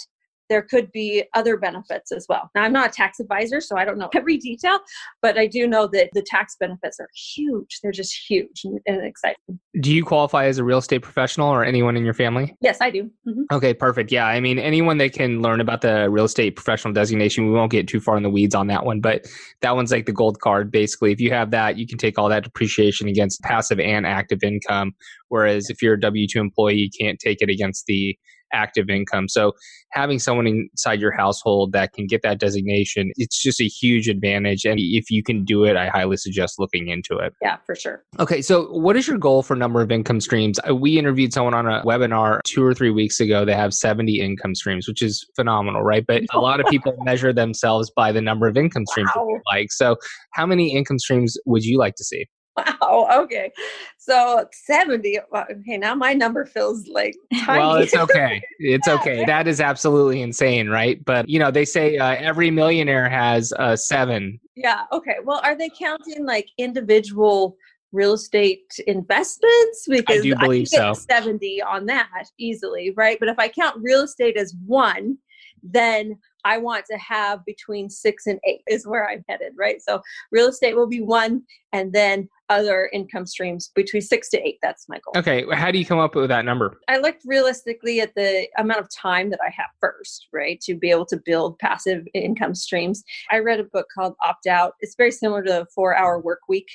there 0.49 0.62
could 0.62 0.91
be 0.93 1.25
other 1.35 1.57
benefits 1.57 2.12
as 2.12 2.26
well. 2.29 2.50
Now, 2.55 2.62
I'm 2.62 2.73
not 2.73 2.91
a 2.91 2.93
tax 2.93 3.21
advisor, 3.21 3.61
so 3.61 3.76
I 3.76 3.85
don't 3.85 3.99
know 3.99 4.09
every 4.15 4.37
detail, 4.37 4.79
but 5.23 5.38
I 5.38 5.47
do 5.47 5.67
know 5.67 5.87
that 5.88 6.11
the 6.12 6.23
tax 6.23 6.57
benefits 6.59 6.99
are 7.00 7.09
huge. 7.15 7.81
They're 7.83 7.93
just 7.93 8.15
huge 8.29 8.62
and, 8.65 8.81
and 8.87 9.05
exciting. 9.05 9.61
Do 9.81 9.93
you 9.93 10.05
qualify 10.05 10.47
as 10.47 10.59
a 10.59 10.65
real 10.65 10.79
estate 10.79 11.03
professional 11.03 11.49
or 11.49 11.65
anyone 11.65 11.97
in 11.97 12.05
your 12.05 12.15
family? 12.15 12.57
Yes, 12.61 12.79
I 12.81 12.91
do. 12.91 13.05
Mm-hmm. 13.26 13.43
Okay, 13.53 13.75
perfect. 13.75 14.12
Yeah, 14.12 14.26
I 14.26 14.41
mean, 14.41 14.59
anyone 14.59 14.99
that 14.99 15.12
can 15.12 15.43
learn 15.43 15.61
about 15.61 15.81
the 15.81 16.09
real 16.11 16.25
estate 16.25 16.57
professional 16.57 16.95
designation, 16.95 17.47
we 17.47 17.53
won't 17.53 17.73
get 17.73 17.88
too 17.88 18.00
far 18.00 18.17
in 18.17 18.23
the 18.23 18.31
weeds 18.31 18.55
on 18.55 18.67
that 18.69 18.85
one, 18.85 19.00
but 19.00 19.26
that 19.61 19.75
one's 19.76 19.93
like 19.93 20.07
the 20.07 20.12
gold 20.12 20.41
card. 20.41 20.71
Basically, 20.71 21.12
if 21.12 21.21
you 21.21 21.31
have 21.31 21.50
that, 21.50 21.76
you 21.76 21.87
can 21.87 21.99
take 21.99 22.19
all 22.19 22.29
that 22.29 22.45
depreciation 22.45 23.09
against 23.09 23.43
passive 23.43 23.81
and 23.81 24.07
active 24.07 24.43
income. 24.43 24.95
Whereas 25.29 25.71
if 25.71 25.83
you're 25.83 25.95
a 25.95 26.00
W 26.00 26.26
2 26.26 26.41
employee, 26.41 26.76
you 26.76 26.91
can't 26.99 27.19
take 27.19 27.43
it 27.43 27.50
against 27.50 27.87
the 27.87 28.17
active 28.56 28.88
income. 28.88 29.28
So 29.28 29.52
having 29.92 30.18
someone 30.18 30.46
inside 30.46 31.00
your 31.00 31.12
household 31.12 31.72
that 31.72 31.92
can 31.92 32.06
get 32.06 32.22
that 32.22 32.40
designation, 32.40 33.12
it's 33.16 33.40
just 33.40 33.60
a 33.60 33.64
huge 33.64 34.08
advantage. 34.08 34.64
And 34.64 34.78
if 34.80 35.10
you 35.10 35.22
can 35.22 35.44
do 35.44 35.64
it, 35.64 35.76
I 35.76 35.88
highly 35.88 36.16
suggest 36.16 36.58
looking 36.58 36.88
into 36.88 37.18
it. 37.18 37.34
Yeah, 37.42 37.58
for 37.64 37.75
sure. 37.75 38.04
Okay. 38.18 38.42
So 38.42 38.70
what 38.72 38.96
is 38.96 39.06
your 39.06 39.18
goal 39.18 39.42
for 39.42 39.54
number 39.54 39.80
of 39.80 39.92
income 39.92 40.20
streams? 40.20 40.58
Uh, 40.68 40.75
we 40.75 40.98
interviewed 40.98 41.32
someone 41.32 41.54
on 41.54 41.66
a 41.66 41.82
webinar 41.84 42.40
two 42.44 42.64
or 42.64 42.75
three 42.75 42.90
weeks 42.90 43.20
ago. 43.20 43.44
They 43.44 43.54
have 43.54 43.75
70 43.75 44.20
income 44.20 44.54
streams, 44.54 44.88
which 44.88 45.02
is 45.02 45.25
phenomenal, 45.36 45.82
right? 45.82 46.04
But 46.06 46.22
a 46.32 46.40
lot 46.40 46.60
of 46.60 46.66
people 46.66 46.94
measure 47.04 47.32
themselves 47.32 47.90
by 47.94 48.12
the 48.12 48.20
number 48.20 48.48
of 48.48 48.56
income 48.56 48.86
streams 48.86 49.10
wow. 49.14 49.40
like. 49.52 49.70
So 49.70 49.96
how 50.32 50.46
many 50.46 50.75
income 50.75 50.98
streams 50.98 51.36
would 51.46 51.64
you 51.64 51.78
like 51.78 51.94
to 51.96 52.04
see? 52.04 52.26
Wow. 52.56 53.08
Okay. 53.25 53.52
So 53.98 54.46
70. 54.52 55.18
Okay. 55.34 55.76
Now 55.76 55.94
my 55.94 56.14
number 56.14 56.46
feels 56.46 56.86
like 56.88 57.14
tiny. 57.44 57.58
Well, 57.58 57.76
it's 57.76 57.94
okay. 57.94 58.40
It's 58.58 58.88
okay. 58.96 59.25
That 59.26 59.46
is 59.46 59.60
absolutely 59.60 60.22
insane, 60.22 60.68
right? 60.68 61.04
But, 61.04 61.28
you 61.28 61.38
know, 61.38 61.50
they 61.50 61.64
say 61.64 61.98
uh, 61.98 62.14
every 62.18 62.50
millionaire 62.50 63.08
has 63.08 63.52
uh, 63.58 63.76
seven. 63.76 64.40
Yeah. 64.54 64.84
Okay. 64.92 65.16
Well, 65.25 65.40
are 65.44 65.56
they 65.56 65.68
counting 65.68 66.25
like 66.25 66.48
individual 66.56 67.56
real 67.92 68.14
estate 68.14 68.72
investments? 68.86 69.86
Because 69.88 70.20
I 70.20 70.22
do 70.22 70.36
believe 70.36 70.68
I 70.75 70.92
so. 70.92 70.94
70 70.94 71.62
on 71.62 71.86
that 71.86 72.08
easily, 72.38 72.92
right? 72.96 73.18
But 73.20 73.28
if 73.28 73.38
I 73.38 73.48
count 73.48 73.76
real 73.82 74.02
estate 74.02 74.36
as 74.36 74.54
one, 74.66 75.18
then 75.62 76.18
I 76.47 76.59
want 76.59 76.85
to 76.87 76.97
have 76.99 77.45
between 77.45 77.91
six 77.91 78.29
and 78.29 78.38
eight 78.47 78.62
is 78.69 78.87
where 78.87 79.11
I'm 79.11 79.25
headed, 79.29 79.53
right? 79.59 79.83
So 79.83 80.00
real 80.31 80.47
estate 80.47 80.76
will 80.76 80.87
be 80.87 81.00
one, 81.00 81.43
and 81.73 81.93
then 81.93 82.29
other 82.49 82.88
income 82.93 83.26
streams 83.26 83.73
between 83.75 84.00
six 84.00 84.31
to 84.31 84.38
eight. 84.47 84.59
That's 84.62 84.88
my 84.88 85.00
goal. 85.05 85.21
Okay. 85.21 85.45
How 85.53 85.73
do 85.73 85.79
you 85.79 85.85
come 85.85 85.99
up 85.99 86.15
with 86.15 86.29
that 86.29 86.45
number? 86.45 86.79
I 86.87 86.99
looked 86.99 87.23
realistically 87.26 88.00
at 88.00 88.15
the 88.15 88.47
amount 88.59 88.79
of 88.79 88.88
time 88.95 89.31
that 89.31 89.41
I 89.45 89.50
have 89.50 89.67
first, 89.81 90.29
right, 90.33 90.61
to 90.61 90.76
be 90.76 90.88
able 90.91 91.07
to 91.07 91.21
build 91.25 91.59
passive 91.59 92.07
income 92.15 92.55
streams. 92.55 93.03
I 93.33 93.41
read 93.41 93.59
a 93.59 93.65
book 93.65 93.88
called 93.93 94.15
Opt 94.25 94.47
Out. 94.47 94.75
It's 94.79 94.95
very 94.95 95.11
similar 95.11 95.43
to 95.43 95.50
the 95.50 95.67
four 95.75 95.97
hour 95.97 96.21
work 96.21 96.43
week, 96.49 96.69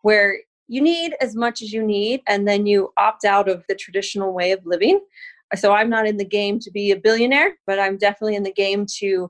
where 0.00 0.38
you 0.68 0.80
need 0.80 1.14
as 1.20 1.36
much 1.36 1.60
as 1.60 1.70
you 1.70 1.82
need, 1.82 2.22
and 2.26 2.48
then 2.48 2.66
you 2.66 2.92
opt 2.96 3.26
out 3.26 3.48
of 3.48 3.62
the 3.68 3.74
traditional 3.74 4.32
way 4.32 4.52
of 4.52 4.60
living 4.64 5.00
so 5.56 5.72
I'm 5.72 5.90
not 5.90 6.06
in 6.06 6.16
the 6.16 6.24
game 6.24 6.58
to 6.60 6.70
be 6.70 6.90
a 6.90 6.96
billionaire, 6.96 7.52
but 7.66 7.78
I'm 7.78 7.96
definitely 7.96 8.36
in 8.36 8.42
the 8.42 8.52
game 8.52 8.86
to 8.98 9.28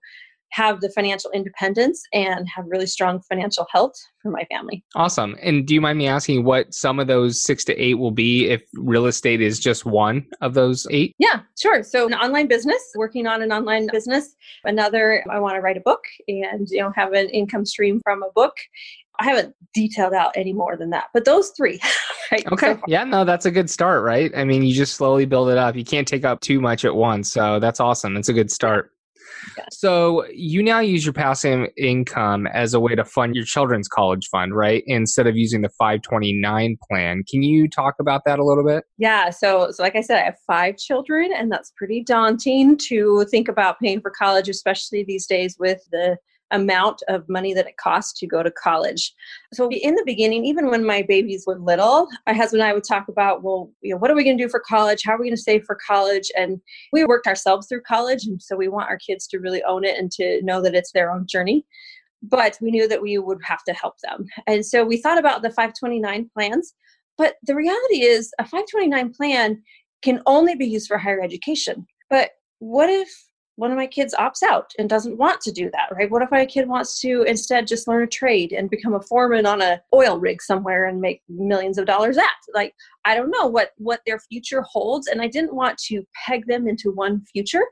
have 0.51 0.81
the 0.81 0.91
financial 0.91 1.31
independence 1.33 2.03
and 2.13 2.49
have 2.49 2.65
really 2.69 2.87
strong 2.87 3.21
financial 3.29 3.67
health 3.71 3.95
for 4.23 4.31
my 4.31 4.45
family. 4.45 4.83
Awesome. 4.95 5.37
And 5.43 5.67
do 5.67 5.75
you 5.75 5.81
mind 5.81 5.99
me 5.99 6.07
asking 6.07 6.45
what 6.45 6.73
some 6.73 6.99
of 6.99 7.07
those 7.07 7.43
six 7.43 7.65
to 7.65 7.77
eight 7.77 7.95
will 7.95 8.11
be 8.11 8.49
if 8.49 8.63
real 8.75 9.07
estate 9.07 9.41
is 9.41 9.59
just 9.59 9.85
one 9.85 10.27
of 10.41 10.55
those 10.55 10.87
eight? 10.91 11.15
Yeah, 11.19 11.41
sure. 11.61 11.83
So 11.83 12.07
an 12.07 12.15
online 12.15 12.49
business, 12.49 12.83
working 12.97 13.27
on 13.27 13.43
an 13.43 13.53
online 13.53 13.89
business. 13.93 14.35
Another, 14.65 15.25
I 15.31 15.39
want 15.39 15.57
to 15.57 15.61
write 15.61 15.77
a 15.77 15.81
book 15.81 16.05
and 16.27 16.67
you 16.71 16.81
know 16.81 16.93
have 16.97 17.13
an 17.13 17.29
income 17.29 17.67
stream 17.67 18.01
from 18.03 18.23
a 18.23 18.31
book. 18.35 18.55
I 19.21 19.25
haven't 19.25 19.55
detailed 19.75 20.15
out 20.15 20.33
any 20.37 20.53
more 20.53 20.77
than 20.77 20.91
that, 20.91 21.07
but 21.13 21.25
those 21.25 21.51
three. 21.57 21.81
Right, 22.31 22.47
okay. 22.53 22.75
So 22.75 22.81
yeah, 22.87 23.05
no, 23.05 23.25
that's 23.25 23.47
a 23.47 23.51
good 23.51 23.71
start, 23.71 24.03
right? 24.03 24.31
I 24.37 24.45
mean, 24.45 24.63
you 24.63 24.75
just 24.75 24.95
slowly 24.97 25.25
build 25.25 25.49
it 25.51 25.59
up. 25.59 25.77
You 25.77 25.85
can't 25.85 26.07
take 26.07 26.25
up 26.25 26.41
too 26.41 26.61
much 26.61 26.85
at 26.85 26.95
once. 26.95 27.33
So 27.33 27.59
that's 27.61 27.81
awesome. 27.81 28.17
It's 28.17 28.29
a 28.29 28.33
good 28.33 28.51
start. 28.51 28.93
Yeah. 29.57 29.65
So 29.71 30.27
you 30.33 30.63
now 30.63 30.81
use 30.81 31.05
your 31.05 31.13
passive 31.13 31.69
income 31.77 32.47
as 32.49 32.75
a 32.75 32.81
way 32.81 32.95
to 32.95 33.05
fund 33.05 33.35
your 33.35 33.45
children's 33.45 33.89
college 33.89 34.27
fund, 34.31 34.55
right? 34.55 34.83
Instead 34.87 35.27
of 35.27 35.37
using 35.37 35.63
the 35.63 35.69
529 35.79 36.77
plan. 36.91 37.23
Can 37.31 37.43
you 37.43 37.69
talk 37.69 37.95
about 38.01 38.23
that 38.27 38.39
a 38.39 38.45
little 38.45 38.65
bit? 38.65 38.85
Yeah. 38.99 39.31
So, 39.31 39.71
so 39.71 39.83
like 39.83 39.97
I 39.97 40.01
said, 40.01 40.19
I 40.19 40.25
have 40.25 40.39
five 40.47 40.77
children, 40.77 41.31
and 41.35 41.51
that's 41.51 41.73
pretty 41.77 42.03
daunting 42.03 42.77
to 42.89 43.25
think 43.31 43.49
about 43.49 43.79
paying 43.81 44.01
for 44.01 44.11
college, 44.11 44.49
especially 44.49 45.05
these 45.05 45.27
days 45.27 45.57
with 45.59 45.81
the 45.93 46.17
amount 46.51 47.03
of 47.09 47.29
money 47.29 47.53
that 47.55 47.67
it 47.67 47.77
costs 47.77 48.19
to 48.19 48.27
go 48.27 48.43
to 48.43 48.51
college. 48.51 49.13
So 49.53 49.71
in 49.71 49.95
the 49.95 50.03
beginning, 50.05 50.45
even 50.45 50.71
when 50.71 50.85
my 50.85 51.03
babies 51.03 51.45
were 51.47 51.59
little, 51.59 52.09
my 52.27 52.33
husband 52.33 52.63
and 52.63 52.71
I 52.71 52.75
would 52.75 52.85
talk 52.85 53.09
about, 53.09 53.43
well, 53.43 53.71
you 53.83 53.93
know, 53.93 53.99
what 53.99 54.11
are 54.11 54.15
we 54.15 54.25
going 54.25 54.39
to 54.39 54.45
do 54.45 54.49
for 54.49 54.61
college? 54.61 55.03
How 55.05 55.13
are 55.13 55.19
we 55.19 55.27
going 55.27 55.37
to 55.37 55.43
save 55.43 55.65
for 55.65 55.79
college? 55.87 56.31
And 56.37 56.61
we 56.93 57.05
worked 57.05 57.27
ourselves 57.27 57.67
through 57.69 57.83
college, 57.83 58.25
and 58.25 58.41
so 58.41 58.57
we 58.57 58.69
want 58.69 58.89
our 58.89 58.99
kids 58.99 59.27
to 59.29 59.39
really 59.39 59.63
own 59.65 59.85
it 59.85 59.99
and 59.99 60.11
to 60.13 60.41
know 60.43 60.63
that 60.63 60.75
it's 60.75 60.93
their 60.93 61.11
own 61.11 61.27
journey. 61.27 61.65
But 62.23 62.59
we 62.61 62.71
knew 62.71 62.89
that 62.89 63.03
we 63.03 63.19
would 63.19 63.39
have 63.45 63.63
to 63.65 63.73
help 63.73 63.95
them. 64.03 64.27
And 64.47 64.67
so 64.67 64.85
we 64.85 64.97
thought 64.97 65.19
about 65.19 65.43
the 65.43 65.51
529 65.51 66.31
plans. 66.35 66.75
But 67.17 67.35
the 67.43 67.55
reality 67.55 68.03
is, 68.03 68.33
a 68.39 68.45
529 68.45 69.13
plan 69.13 69.63
can 70.03 70.23
only 70.27 70.55
be 70.55 70.67
used 70.67 70.89
for 70.89 70.99
higher 70.99 71.21
education. 71.21 71.87
But 72.11 72.31
what 72.59 72.89
if 72.89 73.09
one 73.59 73.73
of 73.73 73.77
my 73.77 73.89
kids 73.89 74.15
opts 74.17 74.43
out 74.45 74.71
and 74.79 74.89
doesn't 74.89 75.19
want 75.19 75.41
to 75.41 75.51
do 75.51 75.69
that 75.73 75.89
right? 75.93 76.11
What 76.11 76.23
if 76.23 76.31
my 76.31 76.47
kid 76.47 76.69
wants 76.69 77.01
to 77.01 77.23
instead 77.23 77.67
just 77.67 77.89
learn 77.89 78.05
a 78.05 78.07
trade 78.07 78.53
and 78.53 78.71
become 78.71 78.95
a 78.95 79.03
foreman 79.03 79.47
on 79.47 79.61
a 79.61 79.81
oil 79.93 80.21
rig 80.21 80.41
somewhere 80.41 80.87
and 80.87 81.01
make 81.01 81.23
millions 81.29 81.77
of 81.77 81.87
dollars 81.87 82.17
at? 82.17 82.25
Like 82.55 82.75
i 83.05 83.15
don't 83.15 83.31
know 83.31 83.47
what 83.47 83.71
what 83.77 84.01
their 84.07 84.21
future 84.21 84.63
holds 84.63 85.09
and 85.09 85.21
i 85.21 85.27
didn't 85.27 85.55
want 85.55 85.77
to 85.79 86.07
peg 86.27 86.47
them 86.47 86.69
into 86.69 86.93
one 86.93 87.25
future. 87.33 87.65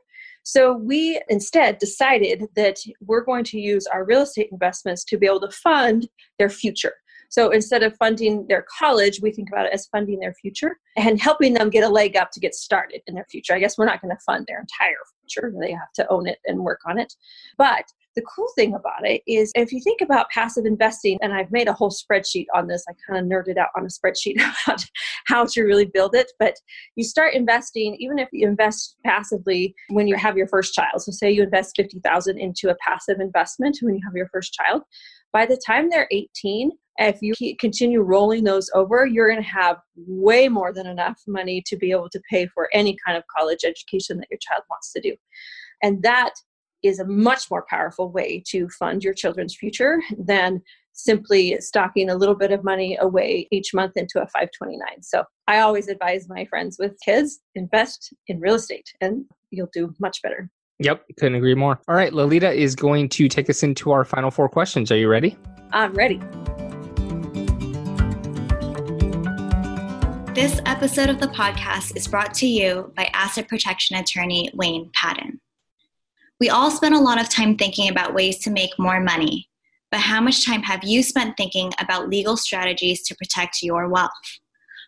So 0.42 0.76
we 0.76 1.20
instead 1.28 1.78
decided 1.78 2.44
that 2.54 2.78
we're 3.00 3.24
going 3.24 3.44
to 3.44 3.60
use 3.60 3.86
our 3.86 4.04
real 4.04 4.22
estate 4.22 4.48
investments 4.52 5.04
to 5.04 5.18
be 5.18 5.26
able 5.26 5.40
to 5.40 5.50
fund 5.50 6.08
their 6.38 6.48
future 6.48 6.94
so 7.28 7.50
instead 7.50 7.82
of 7.82 7.96
funding 7.96 8.46
their 8.48 8.64
college, 8.78 9.20
we 9.20 9.30
think 9.30 9.48
about 9.50 9.66
it 9.66 9.72
as 9.72 9.86
funding 9.86 10.20
their 10.20 10.34
future 10.34 10.78
and 10.96 11.20
helping 11.20 11.54
them 11.54 11.70
get 11.70 11.84
a 11.84 11.88
leg 11.88 12.16
up 12.16 12.30
to 12.32 12.40
get 12.40 12.54
started 12.54 13.00
in 13.06 13.14
their 13.14 13.26
future. 13.30 13.54
I 13.54 13.58
guess 13.58 13.76
we're 13.76 13.86
not 13.86 14.00
going 14.00 14.14
to 14.14 14.22
fund 14.24 14.46
their 14.46 14.60
entire 14.60 14.96
future, 15.20 15.52
they 15.60 15.72
have 15.72 15.92
to 15.96 16.08
own 16.08 16.26
it 16.26 16.38
and 16.46 16.64
work 16.64 16.80
on 16.86 16.98
it. 16.98 17.14
But 17.58 17.84
the 18.16 18.22
cool 18.22 18.48
thing 18.56 18.74
about 18.74 19.06
it 19.06 19.22
is 19.26 19.52
if 19.54 19.72
you 19.72 19.80
think 19.80 20.00
about 20.00 20.30
passive 20.30 20.64
investing, 20.64 21.18
and 21.22 21.32
I've 21.32 21.52
made 21.52 21.68
a 21.68 21.72
whole 21.72 21.90
spreadsheet 21.90 22.46
on 22.54 22.66
this, 22.66 22.84
I 22.88 22.92
kind 23.06 23.24
of 23.24 23.30
nerded 23.30 23.58
out 23.58 23.68
on 23.76 23.84
a 23.84 23.88
spreadsheet 23.88 24.36
about 24.66 24.84
how 25.26 25.44
to 25.44 25.62
really 25.62 25.84
build 25.84 26.14
it. 26.14 26.32
But 26.38 26.56
you 26.96 27.04
start 27.04 27.34
investing, 27.34 27.94
even 28.00 28.18
if 28.18 28.28
you 28.32 28.48
invest 28.48 28.96
passively 29.04 29.74
when 29.90 30.08
you 30.08 30.16
have 30.16 30.36
your 30.36 30.48
first 30.48 30.74
child. 30.74 31.02
So 31.02 31.12
say 31.12 31.30
you 31.30 31.42
invest 31.42 31.76
50,000 31.76 32.38
into 32.38 32.70
a 32.70 32.76
passive 32.76 33.20
investment 33.20 33.78
when 33.82 33.94
you 33.94 34.00
have 34.04 34.16
your 34.16 34.28
first 34.32 34.54
child. 34.54 34.82
By 35.32 35.44
the 35.44 35.60
time 35.66 35.90
they're 35.90 36.08
18, 36.10 36.70
if 36.98 37.18
you 37.20 37.34
continue 37.58 38.00
rolling 38.00 38.44
those 38.44 38.70
over, 38.74 39.04
you're 39.04 39.28
going 39.30 39.42
to 39.42 39.48
have 39.48 39.76
way 39.94 40.48
more 40.48 40.72
than 40.72 40.86
enough 40.86 41.20
money 41.26 41.62
to 41.66 41.76
be 41.76 41.90
able 41.90 42.08
to 42.08 42.20
pay 42.30 42.46
for 42.46 42.70
any 42.72 42.96
kind 43.04 43.18
of 43.18 43.24
college 43.36 43.64
education 43.64 44.16
that 44.16 44.28
your 44.30 44.38
child 44.38 44.62
wants 44.70 44.92
to 44.92 45.00
do. 45.00 45.14
And 45.82 46.02
that 46.02 46.32
is 46.86 46.98
a 46.98 47.06
much 47.06 47.50
more 47.50 47.64
powerful 47.68 48.10
way 48.10 48.42
to 48.48 48.68
fund 48.68 49.02
your 49.02 49.14
children's 49.14 49.54
future 49.54 50.00
than 50.18 50.62
simply 50.92 51.60
stocking 51.60 52.08
a 52.08 52.16
little 52.16 52.34
bit 52.34 52.50
of 52.50 52.64
money 52.64 52.96
away 53.00 53.46
each 53.50 53.74
month 53.74 53.96
into 53.96 54.18
a 54.18 54.26
529. 54.26 55.02
So 55.02 55.24
I 55.46 55.60
always 55.60 55.88
advise 55.88 56.28
my 56.28 56.44
friends 56.46 56.78
with 56.78 56.98
kids 57.04 57.40
invest 57.54 58.12
in 58.26 58.40
real 58.40 58.54
estate 58.54 58.90
and 59.00 59.24
you'll 59.50 59.70
do 59.72 59.94
much 60.00 60.22
better. 60.22 60.50
Yep, 60.78 61.04
couldn't 61.18 61.36
agree 61.36 61.54
more. 61.54 61.80
All 61.88 61.94
right, 61.94 62.12
Lolita 62.12 62.52
is 62.52 62.74
going 62.74 63.08
to 63.10 63.28
take 63.28 63.48
us 63.48 63.62
into 63.62 63.92
our 63.92 64.04
final 64.04 64.30
four 64.30 64.48
questions. 64.48 64.90
Are 64.90 64.96
you 64.96 65.08
ready? 65.08 65.36
I'm 65.72 65.94
ready. 65.94 66.20
This 70.34 70.60
episode 70.66 71.08
of 71.08 71.18
the 71.18 71.28
podcast 71.28 71.96
is 71.96 72.06
brought 72.06 72.34
to 72.34 72.46
you 72.46 72.92
by 72.94 73.08
asset 73.14 73.48
protection 73.48 73.96
attorney 73.96 74.50
Wayne 74.52 74.90
Patton. 74.92 75.40
We 76.38 76.50
all 76.50 76.70
spend 76.70 76.94
a 76.94 77.00
lot 77.00 77.18
of 77.18 77.30
time 77.30 77.56
thinking 77.56 77.88
about 77.88 78.12
ways 78.12 78.40
to 78.40 78.50
make 78.50 78.78
more 78.78 79.00
money, 79.00 79.48
but 79.90 80.00
how 80.00 80.20
much 80.20 80.44
time 80.44 80.62
have 80.64 80.84
you 80.84 81.02
spent 81.02 81.38
thinking 81.38 81.72
about 81.80 82.10
legal 82.10 82.36
strategies 82.36 83.02
to 83.04 83.16
protect 83.16 83.62
your 83.62 83.88
wealth? 83.88 84.10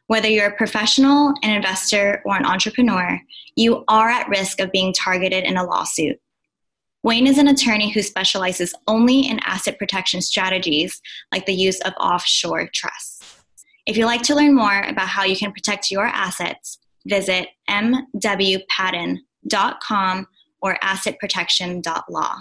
Whether 0.08 0.28
you're 0.28 0.48
a 0.48 0.56
professional, 0.56 1.32
an 1.42 1.48
investor, 1.50 2.20
or 2.26 2.36
an 2.36 2.44
entrepreneur, 2.44 3.18
you 3.56 3.82
are 3.88 4.10
at 4.10 4.28
risk 4.28 4.60
of 4.60 4.70
being 4.72 4.92
targeted 4.92 5.44
in 5.44 5.56
a 5.56 5.64
lawsuit. 5.64 6.20
Wayne 7.02 7.26
is 7.26 7.38
an 7.38 7.48
attorney 7.48 7.90
who 7.90 8.02
specializes 8.02 8.74
only 8.86 9.26
in 9.26 9.38
asset 9.40 9.78
protection 9.78 10.20
strategies 10.20 11.00
like 11.32 11.46
the 11.46 11.54
use 11.54 11.80
of 11.80 11.94
offshore 11.98 12.68
trusts. 12.74 13.24
If 13.86 13.96
you'd 13.96 14.04
like 14.04 14.20
to 14.24 14.34
learn 14.34 14.54
more 14.54 14.82
about 14.82 15.08
how 15.08 15.24
you 15.24 15.36
can 15.36 15.52
protect 15.52 15.90
your 15.90 16.04
assets, 16.04 16.78
visit 17.06 17.48
mwpatton.com 17.70 20.26
or 20.60 20.76
assetprotection.law. 20.82 22.40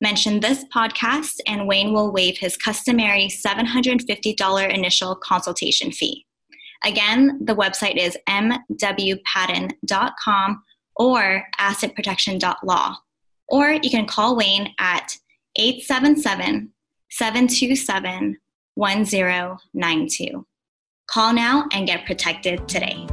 Mention 0.00 0.40
this 0.40 0.64
podcast, 0.74 1.36
and 1.46 1.66
Wayne 1.66 1.94
will 1.94 2.12
waive 2.12 2.36
his 2.36 2.54
customary 2.56 3.28
$750 3.28 4.70
initial 4.70 5.16
consultation 5.16 5.90
fee. 5.90 6.26
Again, 6.84 7.40
the 7.42 7.56
website 7.56 7.96
is 7.96 8.14
mwpatton.com 8.28 10.62
or 10.96 11.42
assetprotection.law. 11.58 12.96
Or 13.48 13.70
you 13.70 13.90
can 13.90 14.06
call 14.06 14.36
Wayne 14.36 14.74
at 14.78 15.16
877 15.56 16.72
727 17.10 18.36
1092. 18.74 20.46
Call 21.08 21.32
now 21.32 21.66
and 21.72 21.86
get 21.86 22.04
protected 22.04 22.68
today. 22.68 23.06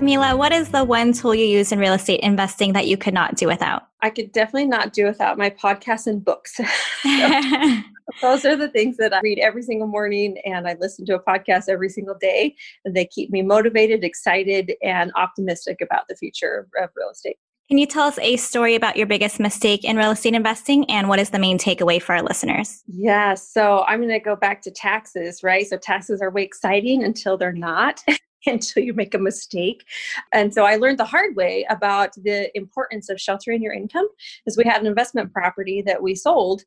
Camila, 0.00 0.34
what 0.34 0.50
is 0.50 0.70
the 0.70 0.82
one 0.82 1.12
tool 1.12 1.34
you 1.34 1.44
use 1.44 1.72
in 1.72 1.78
real 1.78 1.92
estate 1.92 2.20
investing 2.20 2.72
that 2.72 2.86
you 2.86 2.96
could 2.96 3.12
not 3.12 3.34
do 3.34 3.46
without? 3.46 3.82
I 4.00 4.08
could 4.08 4.32
definitely 4.32 4.64
not 4.64 4.94
do 4.94 5.04
without 5.04 5.36
my 5.36 5.50
podcasts 5.50 6.06
and 6.06 6.24
books. 6.24 6.58
those 8.22 8.46
are 8.46 8.56
the 8.56 8.70
things 8.72 8.96
that 8.96 9.12
I 9.12 9.20
read 9.20 9.38
every 9.40 9.60
single 9.60 9.86
morning 9.86 10.38
and 10.46 10.66
I 10.66 10.74
listen 10.80 11.04
to 11.04 11.16
a 11.16 11.22
podcast 11.22 11.68
every 11.68 11.90
single 11.90 12.14
day. 12.18 12.56
And 12.86 12.96
they 12.96 13.04
keep 13.04 13.30
me 13.30 13.42
motivated, 13.42 14.02
excited, 14.02 14.72
and 14.82 15.12
optimistic 15.16 15.82
about 15.82 16.08
the 16.08 16.16
future 16.16 16.66
of 16.80 16.88
real 16.96 17.10
estate. 17.10 17.36
Can 17.68 17.76
you 17.76 17.84
tell 17.84 18.06
us 18.06 18.18
a 18.20 18.38
story 18.38 18.76
about 18.76 18.96
your 18.96 19.06
biggest 19.06 19.38
mistake 19.38 19.84
in 19.84 19.98
real 19.98 20.12
estate 20.12 20.34
investing 20.34 20.90
and 20.90 21.10
what 21.10 21.20
is 21.20 21.28
the 21.28 21.38
main 21.38 21.58
takeaway 21.58 22.00
for 22.00 22.14
our 22.14 22.22
listeners? 22.22 22.82
Yeah, 22.86 23.34
so 23.34 23.84
I'm 23.86 23.98
going 23.98 24.08
to 24.08 24.18
go 24.18 24.34
back 24.34 24.62
to 24.62 24.70
taxes, 24.70 25.42
right? 25.42 25.66
So 25.66 25.76
taxes 25.76 26.22
are 26.22 26.30
way 26.30 26.42
exciting 26.42 27.04
until 27.04 27.36
they're 27.36 27.52
not. 27.52 28.02
until 28.46 28.82
you 28.82 28.94
make 28.94 29.14
a 29.14 29.18
mistake. 29.18 29.84
And 30.32 30.52
so 30.52 30.64
I 30.64 30.76
learned 30.76 30.98
the 30.98 31.04
hard 31.04 31.36
way 31.36 31.66
about 31.68 32.12
the 32.14 32.56
importance 32.56 33.08
of 33.08 33.20
sheltering 33.20 33.62
your 33.62 33.72
income 33.72 34.08
because 34.44 34.56
we 34.56 34.64
had 34.64 34.80
an 34.80 34.86
investment 34.86 35.32
property 35.32 35.82
that 35.82 36.02
we 36.02 36.14
sold 36.14 36.62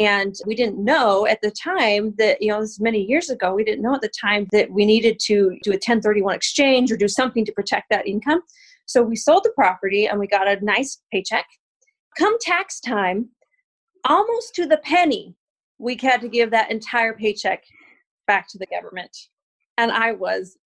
and 0.00 0.34
we 0.46 0.54
didn't 0.54 0.82
know 0.82 1.26
at 1.26 1.40
the 1.42 1.50
time 1.50 2.14
that 2.16 2.40
you 2.40 2.48
know 2.48 2.62
this 2.62 2.80
many 2.80 3.02
years 3.04 3.28
ago 3.28 3.54
we 3.54 3.62
didn't 3.62 3.82
know 3.82 3.94
at 3.94 4.00
the 4.00 4.08
time 4.08 4.46
that 4.50 4.70
we 4.70 4.86
needed 4.86 5.18
to 5.20 5.58
do 5.62 5.70
a 5.70 5.74
1031 5.74 6.34
exchange 6.34 6.90
or 6.90 6.96
do 6.96 7.08
something 7.08 7.44
to 7.44 7.52
protect 7.52 7.90
that 7.90 8.06
income. 8.06 8.40
So 8.86 9.02
we 9.02 9.16
sold 9.16 9.44
the 9.44 9.50
property 9.50 10.06
and 10.06 10.18
we 10.18 10.26
got 10.26 10.48
a 10.48 10.64
nice 10.64 11.00
paycheck. 11.12 11.46
Come 12.18 12.38
tax 12.40 12.80
time 12.80 13.28
almost 14.04 14.54
to 14.54 14.66
the 14.66 14.78
penny 14.78 15.36
we 15.78 15.98
had 16.00 16.20
to 16.20 16.28
give 16.28 16.50
that 16.52 16.70
entire 16.70 17.12
paycheck 17.12 17.64
back 18.26 18.48
to 18.48 18.58
the 18.58 18.66
government. 18.66 19.14
And 19.78 19.90
i 19.90 20.12
was 20.12 20.56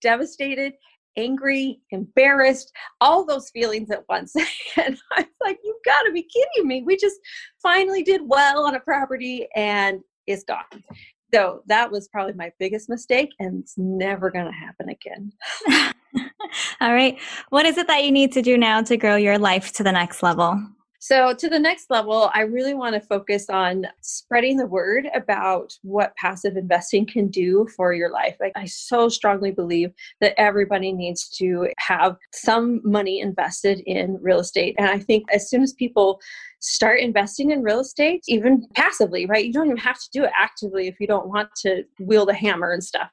devastated, 0.00 0.74
angry, 1.16 1.80
embarrassed, 1.90 2.72
all 3.00 3.24
those 3.24 3.50
feelings 3.50 3.90
at 3.90 4.04
once. 4.08 4.34
and 4.76 4.98
I 5.12 5.22
was 5.22 5.26
like, 5.42 5.58
you've 5.62 5.76
got 5.84 6.02
to 6.02 6.12
be 6.12 6.22
kidding 6.22 6.68
me. 6.68 6.82
We 6.82 6.96
just 6.96 7.16
finally 7.62 8.02
did 8.02 8.22
well 8.24 8.64
on 8.66 8.74
a 8.74 8.80
property 8.80 9.48
and 9.54 10.00
it's 10.26 10.44
gone. 10.44 10.84
So 11.32 11.62
that 11.66 11.90
was 11.90 12.08
probably 12.08 12.32
my 12.32 12.50
biggest 12.58 12.88
mistake, 12.88 13.30
and 13.38 13.60
it's 13.60 13.74
never 13.76 14.30
going 14.30 14.46
to 14.46 14.52
happen 14.52 14.88
again. 14.88 15.32
all 16.80 16.94
right. 16.94 17.18
What 17.50 17.66
is 17.66 17.76
it 17.76 17.86
that 17.86 18.04
you 18.04 18.10
need 18.10 18.32
to 18.32 18.40
do 18.40 18.56
now 18.56 18.80
to 18.82 18.96
grow 18.96 19.16
your 19.16 19.38
life 19.38 19.72
to 19.74 19.82
the 19.82 19.92
next 19.92 20.22
level? 20.22 20.58
So, 21.08 21.32
to 21.32 21.48
the 21.48 21.58
next 21.58 21.88
level, 21.88 22.30
I 22.34 22.42
really 22.42 22.74
want 22.74 22.94
to 22.94 23.00
focus 23.00 23.48
on 23.48 23.86
spreading 24.02 24.58
the 24.58 24.66
word 24.66 25.08
about 25.14 25.72
what 25.80 26.14
passive 26.16 26.58
investing 26.58 27.06
can 27.06 27.28
do 27.28 27.66
for 27.74 27.94
your 27.94 28.12
life. 28.12 28.36
Like, 28.38 28.52
I 28.56 28.66
so 28.66 29.08
strongly 29.08 29.50
believe 29.50 29.90
that 30.20 30.38
everybody 30.38 30.92
needs 30.92 31.30
to 31.38 31.68
have 31.78 32.18
some 32.34 32.82
money 32.84 33.20
invested 33.20 33.80
in 33.86 34.18
real 34.20 34.40
estate. 34.40 34.74
And 34.76 34.86
I 34.86 34.98
think 34.98 35.24
as 35.32 35.48
soon 35.48 35.62
as 35.62 35.72
people 35.72 36.20
start 36.60 37.00
investing 37.00 37.52
in 37.52 37.62
real 37.62 37.80
estate, 37.80 38.22
even 38.28 38.66
passively, 38.74 39.24
right? 39.24 39.46
You 39.46 39.54
don't 39.54 39.64
even 39.64 39.78
have 39.78 39.98
to 39.98 40.10
do 40.12 40.24
it 40.24 40.32
actively 40.38 40.88
if 40.88 40.96
you 41.00 41.06
don't 41.06 41.28
want 41.28 41.48
to 41.62 41.84
wield 42.00 42.28
a 42.28 42.34
hammer 42.34 42.70
and 42.70 42.84
stuff. 42.84 43.08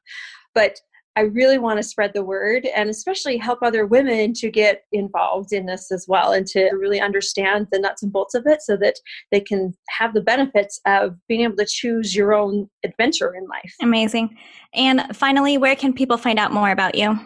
But 0.53 0.81
I 1.17 1.21
really 1.21 1.57
want 1.57 1.77
to 1.77 1.83
spread 1.83 2.11
the 2.13 2.23
word 2.23 2.65
and 2.75 2.89
especially 2.89 3.37
help 3.37 3.59
other 3.61 3.85
women 3.85 4.33
to 4.33 4.51
get 4.51 4.83
involved 4.91 5.53
in 5.53 5.65
this 5.65 5.91
as 5.91 6.05
well 6.07 6.33
and 6.33 6.45
to 6.47 6.69
really 6.73 6.99
understand 6.99 7.67
the 7.71 7.79
nuts 7.79 8.03
and 8.03 8.11
bolts 8.11 8.35
of 8.35 8.45
it 8.45 8.61
so 8.61 8.75
that 8.77 8.95
they 9.31 9.39
can 9.39 9.73
have 9.89 10.13
the 10.13 10.21
benefits 10.21 10.81
of 10.85 11.15
being 11.27 11.41
able 11.41 11.55
to 11.57 11.65
choose 11.65 12.15
your 12.15 12.33
own 12.33 12.69
adventure 12.83 13.33
in 13.33 13.45
life. 13.47 13.73
Amazing. 13.81 14.35
And 14.73 15.15
finally, 15.15 15.57
where 15.57 15.75
can 15.75 15.93
people 15.93 16.17
find 16.17 16.37
out 16.37 16.51
more 16.51 16.71
about 16.71 16.95
you? 16.95 17.17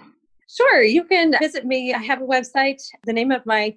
Sure, 0.50 0.82
you 0.82 1.04
can 1.04 1.36
visit 1.40 1.66
me. 1.66 1.94
I 1.94 2.00
have 2.00 2.22
a 2.22 2.26
website. 2.26 2.82
The 3.06 3.14
name 3.14 3.32
of 3.32 3.46
my 3.46 3.76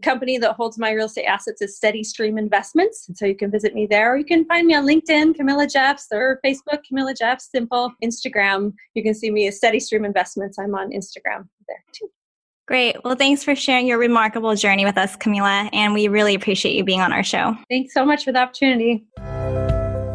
company 0.00 0.38
that 0.38 0.54
holds 0.54 0.78
my 0.78 0.90
real 0.90 1.06
estate 1.06 1.24
assets 1.24 1.62
is 1.62 1.76
Steady 1.76 2.02
Stream 2.02 2.36
Investments. 2.38 3.06
And 3.08 3.16
so 3.16 3.26
you 3.26 3.36
can 3.36 3.50
visit 3.50 3.74
me 3.74 3.86
there, 3.86 4.12
or 4.12 4.16
you 4.16 4.24
can 4.24 4.44
find 4.46 4.66
me 4.66 4.74
on 4.74 4.86
LinkedIn, 4.86 5.34
Camilla 5.34 5.66
Jeffs, 5.66 6.08
or 6.12 6.40
Facebook, 6.44 6.84
Camilla 6.86 7.14
Jeffs, 7.14 7.48
simple. 7.50 7.92
Instagram, 8.02 8.72
you 8.94 9.02
can 9.02 9.14
see 9.14 9.30
me 9.30 9.46
as 9.46 9.56
Steady 9.56 9.80
Stream 9.80 10.04
Investments. 10.04 10.58
I'm 10.58 10.74
on 10.74 10.90
Instagram 10.90 11.48
there 11.68 11.82
too. 11.92 12.08
Great. 12.66 12.96
Well, 13.04 13.14
thanks 13.14 13.44
for 13.44 13.54
sharing 13.54 13.86
your 13.86 13.98
remarkable 13.98 14.54
journey 14.54 14.84
with 14.84 14.96
us, 14.96 15.16
Camila, 15.16 15.68
and 15.72 15.92
we 15.92 16.08
really 16.08 16.34
appreciate 16.34 16.74
you 16.74 16.82
being 16.82 17.02
on 17.02 17.12
our 17.12 17.22
show. 17.22 17.54
Thanks 17.68 17.92
so 17.92 18.06
much 18.06 18.24
for 18.24 18.32
the 18.32 18.38
opportunity. 18.38 19.06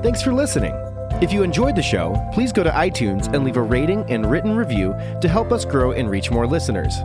Thanks 0.02 0.22
for 0.22 0.34
listening. 0.34 0.74
If 1.22 1.32
you 1.34 1.44
enjoyed 1.44 1.76
the 1.76 1.84
show, 1.84 2.16
please 2.34 2.52
go 2.52 2.64
to 2.64 2.72
iTunes 2.72 3.32
and 3.34 3.44
leave 3.44 3.58
a 3.58 3.62
rating 3.62 4.04
and 4.10 4.32
written 4.32 4.56
review 4.56 4.96
to 5.22 5.28
help 5.28 5.52
us 5.52 5.66
grow 5.66 5.92
and 5.92 6.10
reach 6.10 6.32
more 6.32 6.48
listeners. 6.48 6.96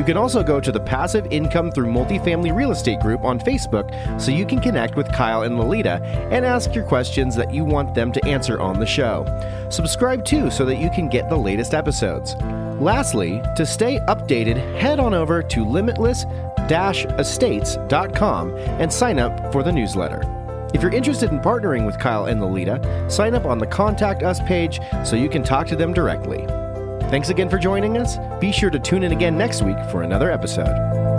You 0.00 0.06
can 0.06 0.16
also 0.16 0.42
go 0.42 0.60
to 0.60 0.72
the 0.72 0.80
Passive 0.80 1.26
Income 1.30 1.72
Through 1.72 1.88
Multifamily 1.88 2.56
Real 2.56 2.70
Estate 2.70 3.00
group 3.00 3.22
on 3.22 3.38
Facebook 3.38 3.92
so 4.18 4.30
you 4.30 4.46
can 4.46 4.58
connect 4.58 4.96
with 4.96 5.12
Kyle 5.12 5.42
and 5.42 5.58
Lolita 5.58 6.02
and 6.32 6.42
ask 6.42 6.74
your 6.74 6.84
questions 6.84 7.36
that 7.36 7.52
you 7.52 7.66
want 7.66 7.94
them 7.94 8.10
to 8.12 8.24
answer 8.24 8.58
on 8.58 8.80
the 8.80 8.86
show. 8.86 9.26
Subscribe 9.68 10.24
too 10.24 10.50
so 10.50 10.64
that 10.64 10.78
you 10.78 10.88
can 10.88 11.10
get 11.10 11.28
the 11.28 11.36
latest 11.36 11.74
episodes. 11.74 12.34
Lastly, 12.80 13.42
to 13.56 13.66
stay 13.66 13.98
updated, 14.08 14.56
head 14.80 15.00
on 15.00 15.12
over 15.12 15.42
to 15.42 15.66
limitless 15.66 16.24
estates.com 16.70 18.56
and 18.56 18.90
sign 18.90 19.18
up 19.18 19.52
for 19.52 19.62
the 19.62 19.70
newsletter. 19.70 20.22
If 20.72 20.80
you're 20.80 20.94
interested 20.94 21.30
in 21.30 21.40
partnering 21.40 21.84
with 21.84 21.98
Kyle 21.98 22.24
and 22.24 22.40
Lolita, 22.40 23.04
sign 23.10 23.34
up 23.34 23.44
on 23.44 23.58
the 23.58 23.66
Contact 23.66 24.22
Us 24.22 24.40
page 24.44 24.80
so 25.04 25.14
you 25.14 25.28
can 25.28 25.42
talk 25.42 25.66
to 25.66 25.76
them 25.76 25.92
directly. 25.92 26.46
Thanks 27.10 27.28
again 27.28 27.48
for 27.48 27.58
joining 27.58 27.98
us. 27.98 28.18
Be 28.38 28.52
sure 28.52 28.70
to 28.70 28.78
tune 28.78 29.02
in 29.02 29.10
again 29.10 29.36
next 29.36 29.62
week 29.62 29.78
for 29.90 30.02
another 30.04 30.30
episode. 30.30 31.09